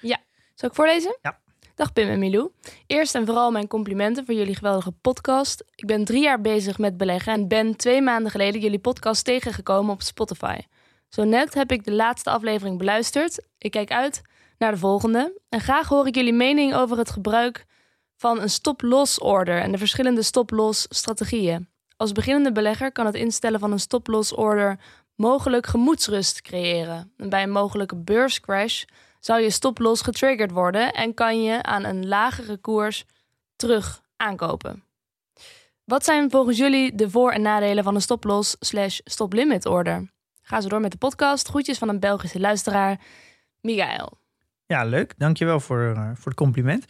[0.55, 1.19] Zal ik voorlezen?
[1.23, 1.41] Ja.
[1.75, 2.51] Dag Pim en Milou.
[2.87, 5.65] Eerst en vooral mijn complimenten voor jullie geweldige podcast.
[5.75, 9.93] Ik ben drie jaar bezig met beleggen en ben twee maanden geleden jullie podcast tegengekomen
[9.93, 10.59] op Spotify.
[11.09, 13.47] Zo net heb ik de laatste aflevering beluisterd.
[13.59, 14.23] Ik kijk uit
[14.59, 15.41] naar de volgende.
[15.49, 17.65] En graag hoor ik jullie mening over het gebruik
[18.17, 21.69] van een stop-loss order en de verschillende stop-loss strategieën.
[21.97, 24.79] Als beginnende belegger kan het instellen van een stop-loss order
[25.15, 27.13] mogelijk gemoedsrust creëren.
[27.17, 28.85] En bij een mogelijke beurscrash
[29.21, 33.05] zou je stoploss getriggerd worden en kan je aan een lagere koers
[33.57, 34.85] terug aankopen.
[35.85, 40.13] Wat zijn volgens jullie de voor- en nadelen van een stoploss slash stoplimit order?
[40.43, 41.49] Ga zo door met de podcast.
[41.49, 43.01] Groetjes van een Belgische luisteraar,
[43.61, 44.19] Michael.
[44.67, 45.15] Ja, leuk.
[45.19, 46.85] Dankjewel voor, eh, voor het compliment.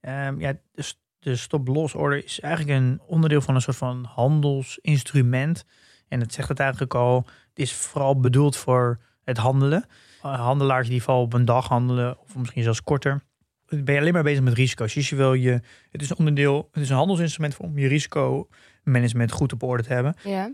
[0.00, 4.04] Ehm, ja, de, s- de stop-loss order is eigenlijk een onderdeel van een soort van
[4.04, 5.64] handelsinstrument.
[6.08, 7.16] En het zegt het eigenlijk al.
[7.48, 9.86] Het is vooral bedoeld voor het handelen.
[10.22, 13.22] Eh, handelaars die vooral op een dag handelen, of misschien zelfs korter.
[13.66, 14.94] Ben je alleen maar bezig met risico's.
[14.94, 15.60] Dus je wil je,
[15.90, 19.92] het is een onderdeel, het is een handelsinstrument om je risicomanagement goed op orde te
[19.92, 20.16] hebben.
[20.24, 20.52] Ja,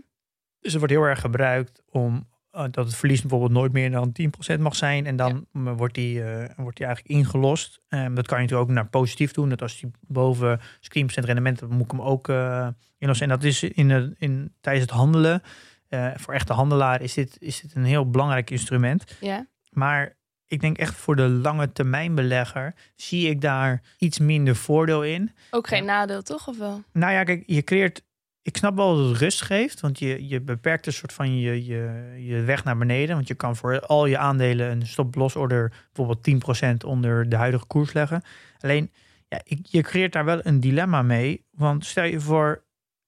[0.59, 4.11] Dus het wordt heel erg gebruikt om eh, dat het verlies bijvoorbeeld nooit meer dan
[4.55, 5.05] 10% mag zijn.
[5.05, 7.81] En dan mm, wordt, die, eh, wordt die eigenlijk ingelost.
[7.89, 9.49] Ehm, dat kan je natuurlijk ook naar positief doen.
[9.49, 13.29] Dat als die boven 10% rendement hebt, moet ik hem ook eh, inlossen.
[13.29, 15.41] En dat is in, de, in, tijdens het handelen.
[15.87, 19.17] eh, voor echte handelaar is dit, is dit een heel belangrijk instrument.
[19.19, 24.55] ja, Maar ik denk echt voor de lange termijn belegger zie ik daar iets minder
[24.55, 25.31] voordeel in.
[25.49, 26.83] ook geen nadeel toch of wel?
[26.93, 28.03] Nou ja, kijk, je creëert.
[28.43, 31.65] Ik snap wel dat het rust geeft, want je, je beperkt een soort van je,
[31.65, 33.15] je, je weg naar beneden.
[33.15, 37.65] Want je kan voor al je aandelen een stop-loss order bijvoorbeeld 10% onder de huidige
[37.65, 38.23] koers leggen.
[38.59, 38.91] Alleen,
[39.27, 41.45] ja, je creëert daar wel een dilemma mee.
[41.51, 42.63] Want stel je voor,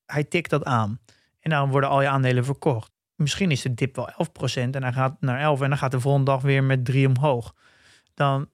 [0.06, 1.00] hij tikt dat aan.
[1.40, 2.92] En dan worden al je aandelen verkocht.
[3.14, 6.00] Misschien is de dip wel 11% en hij gaat naar 11 en dan gaat de
[6.00, 7.54] volgende dag weer met 3 omhoog.
[8.14, 8.48] Dan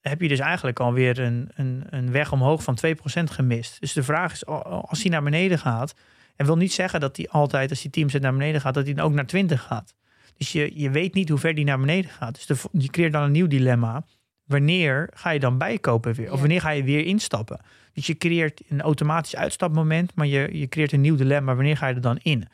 [0.00, 3.80] heb je dus eigenlijk alweer een, een, een weg omhoog van 2% gemist.
[3.80, 5.94] Dus de vraag is, als hij naar beneden gaat...
[6.36, 8.74] en wil niet zeggen dat hij altijd, als die 10% naar beneden gaat...
[8.74, 9.94] dat hij dan ook naar 20 gaat.
[10.36, 12.34] Dus je, je weet niet hoe ver die naar beneden gaat.
[12.34, 14.04] Dus de, je creëert dan een nieuw dilemma.
[14.44, 16.32] Wanneer ga je dan bijkopen weer?
[16.32, 17.60] Of wanneer ga je weer instappen?
[17.92, 20.14] Dus je creëert een automatisch uitstapmoment...
[20.14, 21.54] maar je, je creëert een nieuw dilemma.
[21.54, 22.48] Wanneer ga je er dan in?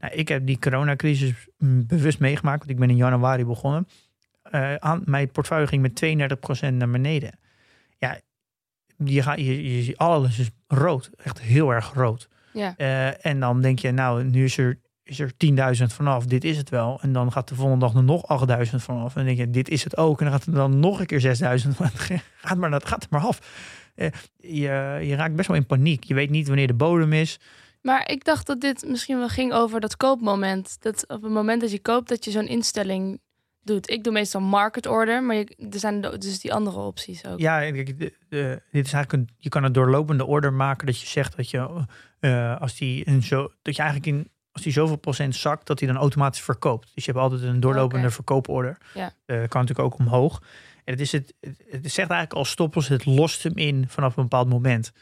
[0.00, 2.58] Nou, ik heb die coronacrisis mm, bewust meegemaakt...
[2.58, 3.88] want ik ben in januari begonnen...
[4.42, 6.04] Eh, aan, mijn portefeuille ging met
[6.70, 7.38] 32% naar beneden.
[7.98, 8.20] Ja,
[9.04, 11.10] je, gaat, je, je ziet alles is rood.
[11.16, 12.28] Echt heel erg rood.
[12.58, 16.24] Ja, Eh, en dan denk je, nou, nu is er, is er 10.000 vanaf.
[16.24, 16.98] Dit is het wel.
[17.02, 18.22] En dan gaat de volgende dag er nog
[18.70, 19.08] 8.000 vanaf.
[19.08, 20.18] En dan denk je, dit is het ook.
[20.20, 21.68] En dan gaat er dan nog een keer 6.000.
[22.42, 23.38] gaat maar, dat gaat er maar af.
[23.94, 26.04] Eh, je, je raakt best wel in paniek.
[26.04, 27.38] Je weet niet wanneer de bodem is.
[27.82, 30.76] maar ik dacht dat dit misschien wel ging over dat koopmoment.
[30.80, 33.20] Dat op het moment dat je koopt, dat je zo'n instelling
[33.68, 33.90] doet.
[33.90, 37.38] Ik doe meestal market order, maar je, er zijn dus die andere opties ook.
[37.38, 40.86] Ja, en kijk, de, de- dit is eigenlijk een, je kan een doorlopende order maken
[40.86, 41.84] dat je zegt dat je
[42.20, 45.78] eh, als die een zo dat je eigenlijk in als die zoveel procent zakt, dat
[45.78, 46.90] hij dan automatisch verkoopt.
[46.94, 48.78] Dus je hebt altijd een doorlopende verkooporder.
[48.94, 49.12] Ja.
[49.26, 50.42] Eh, kan natuurlijk ook omhoog.
[50.84, 54.22] En het is het, het, zegt eigenlijk al stoppels, het lost hem in vanaf een
[54.22, 54.92] bepaald moment.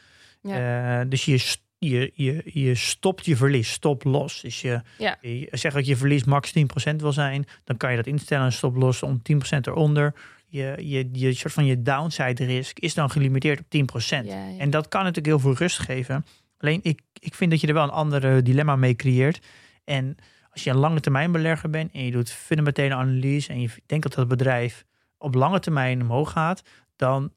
[0.41, 4.41] Eh, dus je, je, je, je stopt je verlies, stop los.
[4.41, 5.17] Dus je, Ja.
[5.21, 6.53] je zegt dat je verlies max
[6.91, 10.13] 10% wil zijn, dan kan je dat instellen en stop los om 10% eronder.
[10.47, 13.65] Je, je, je soort van je downside risk is dan gelimiteerd op
[14.01, 14.07] 10%.
[14.07, 14.57] Ja, ja.
[14.57, 16.25] En dat kan natuurlijk heel veel rust geven.
[16.57, 19.39] Alleen ik, ik vind dat je er wel een andere dilemma mee creëert.
[19.83, 20.15] En
[20.51, 24.03] als je een lange termijn belegger bent en je doet fundamentele analyse en je denkt
[24.03, 24.85] dat dat bedrijf
[25.17, 26.61] op lange termijn omhoog gaat,
[26.95, 27.31] dan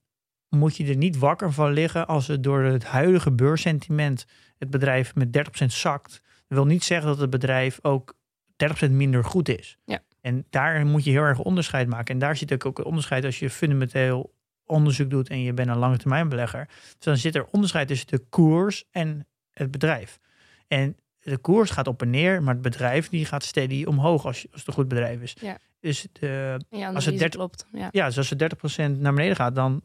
[0.51, 4.27] moet je er niet wakker van liggen als het door het huidige beurssentiment
[4.59, 6.11] het bedrijf met 30% zakt.
[6.49, 8.15] Dat wil niet zeggen dat het bedrijf ook
[8.87, 9.77] 30% minder goed is.
[9.85, 10.03] Ja.
[10.21, 12.15] En daar moet je heel erg onderscheid maken.
[12.15, 14.35] En daar zit ook een onderscheid als je fundamenteel
[14.65, 16.67] onderzoek doet en je bent een lange termijn belegger.
[16.67, 20.19] Dus dan zit er onderscheid tussen de koers en het bedrijf.
[20.69, 24.47] En de koers gaat op en neer, maar het bedrijf die gaat steady omhoog als,
[24.51, 25.37] als het een goed bedrijf is.
[25.41, 25.59] Ja.
[25.81, 27.67] Dus de, ja, als het het 30 klopt.
[27.73, 27.89] Ja.
[27.93, 28.57] ja, dus als het
[28.97, 29.83] 30% naar beneden gaat, dan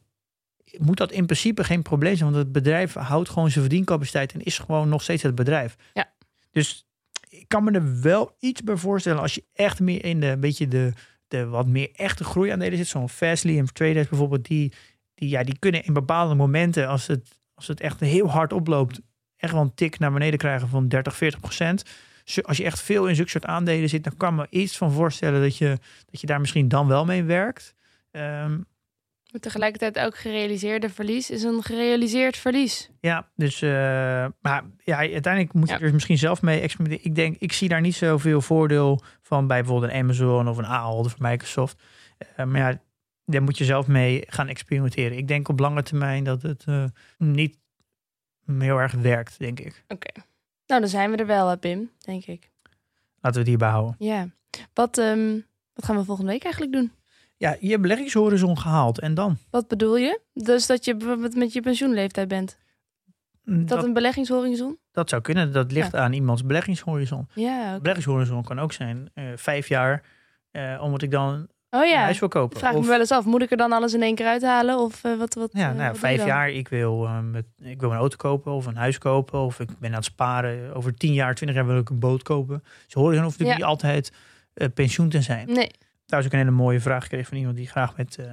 [0.77, 2.31] moet dat in principe geen probleem zijn.
[2.31, 5.75] Want het bedrijf houdt gewoon zijn verdiencapaciteit en is gewoon nog steeds het bedrijf.
[5.93, 6.13] Ja.
[6.51, 6.87] Dus
[7.29, 10.67] ik kan me er wel iets bij voorstellen als je echt meer in de beetje
[10.67, 10.93] de,
[11.27, 12.87] de wat meer echte groeiaandelen zit.
[12.87, 14.73] Zo'n Fastly en Traders bijvoorbeeld, die,
[15.15, 19.01] die, ja, die kunnen in bepaalde momenten, als het, als het echt heel hard oploopt,
[19.37, 21.83] echt wel een tik naar beneden krijgen van 30, 40 procent.
[22.41, 25.41] als je echt veel in zulke soort aandelen zit, dan kan me iets van voorstellen
[25.41, 25.77] dat je,
[26.11, 27.75] dat je daar misschien dan wel mee werkt.
[28.11, 28.59] Ehm,
[29.35, 32.89] maar tegelijkertijd ook gerealiseerde verlies is een gerealiseerd verlies.
[32.99, 33.69] Ja, dus uh,
[34.41, 37.09] maar ja, uiteindelijk moet je er misschien zelf mee experimenteren.
[37.09, 40.65] Ik denk, ik zie daar niet zoveel voordeel van bij bijvoorbeeld een Amazon of een
[40.65, 41.83] Ahold of Microsoft.
[42.37, 42.81] Uh, maar ja,
[43.25, 45.17] daar moet je zelf mee gaan experimenteren.
[45.17, 46.85] Ik denk op lange termijn dat het uh,
[47.17, 47.57] niet
[48.45, 49.83] heel erg werkt, denk ik.
[49.87, 50.11] Oké.
[50.67, 52.51] Nou, dan zijn we er wel, Pim, denk ik.
[53.19, 53.95] Laten we het hierbij houden.
[53.99, 54.27] Ja.
[54.73, 56.91] Wat, um, wat gaan we volgende week eigenlijk doen?
[57.45, 59.37] Ja, je beleggingshorizon gehaald en dan?
[59.49, 60.19] Wat bedoel je?
[60.33, 62.57] Dus dat je bijvoorbeeld met je pensioenleeftijd bent?
[63.43, 64.77] Mm, dat, een beleggingshorizon?
[64.91, 65.51] Dat zou kunnen.
[65.53, 67.27] Dat ligt aan iemands beleggingshorizon.
[67.33, 67.79] Ja, okay.
[67.79, 70.03] Beleggingshorizon kan ook zijn uh, vijf jaar,
[70.51, 72.01] uh, omdat ik dan oh, ja.
[72.01, 72.59] huis wil kopen.
[72.59, 74.79] Vraag of, me wel eens af, moet ik er dan alles in één keer uithalen?
[74.79, 78.15] Of uh, wat, wat, ja, nou, vijf jaar, ik wil, met, ik wil een auto
[78.15, 79.39] kopen of een huis kopen.
[79.39, 80.75] Of ik ben aan het sparen.
[80.75, 82.63] Over tien jaar, twintig jaar wil ik een boot kopen.
[82.85, 83.55] Dus horizon hoeft natuurlijk ja.
[83.55, 84.11] niet altijd
[84.73, 85.47] pensioen te zijn.
[85.51, 85.71] Nee.
[86.05, 88.25] Trouwens, ook een hele mooie vraag gekregen van iemand die graag met, uh,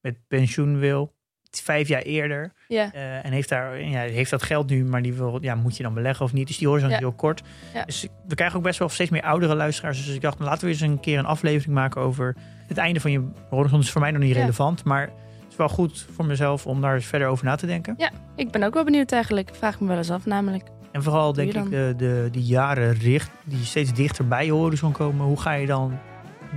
[0.00, 1.14] met pensioen wil.
[1.50, 2.52] Vijf jaar eerder.
[2.68, 2.94] Ja.
[2.94, 5.82] Uh, en heeft, daar, ja, heeft dat geld nu, maar die wil, ja, moet je
[5.82, 6.46] dan beleggen of niet?
[6.46, 6.94] Dus die horizon ja.
[6.94, 7.42] is heel kort.
[7.74, 7.84] Ja.
[7.84, 10.04] Dus we krijgen ook best wel steeds meer oudere luisteraars.
[10.04, 12.36] Dus ik dacht, laten we eens een keer een aflevering maken over
[12.68, 13.80] het einde van je horizon.
[13.80, 17.00] is voor mij nog niet relevant, maar het is wel goed voor mezelf om daar
[17.00, 17.94] verder over na te denken.
[17.96, 19.50] Ja, ik ben ook wel benieuwd eigenlijk.
[19.54, 20.68] Vraag me wel eens af namelijk.
[20.92, 24.92] En vooral denk ik de, de, die jaren richt, die steeds dichter bij je horizon
[24.92, 25.26] komen.
[25.26, 25.98] Hoe ga je dan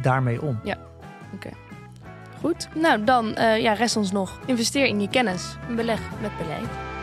[0.02, 0.60] daarmee om?
[0.64, 0.78] Ja,
[1.34, 1.50] oké.
[2.40, 2.68] Goed.
[2.74, 5.56] Nou, dan uh, ja, rest ons nog investeer in je kennis.
[5.76, 6.95] Beleg met beleid.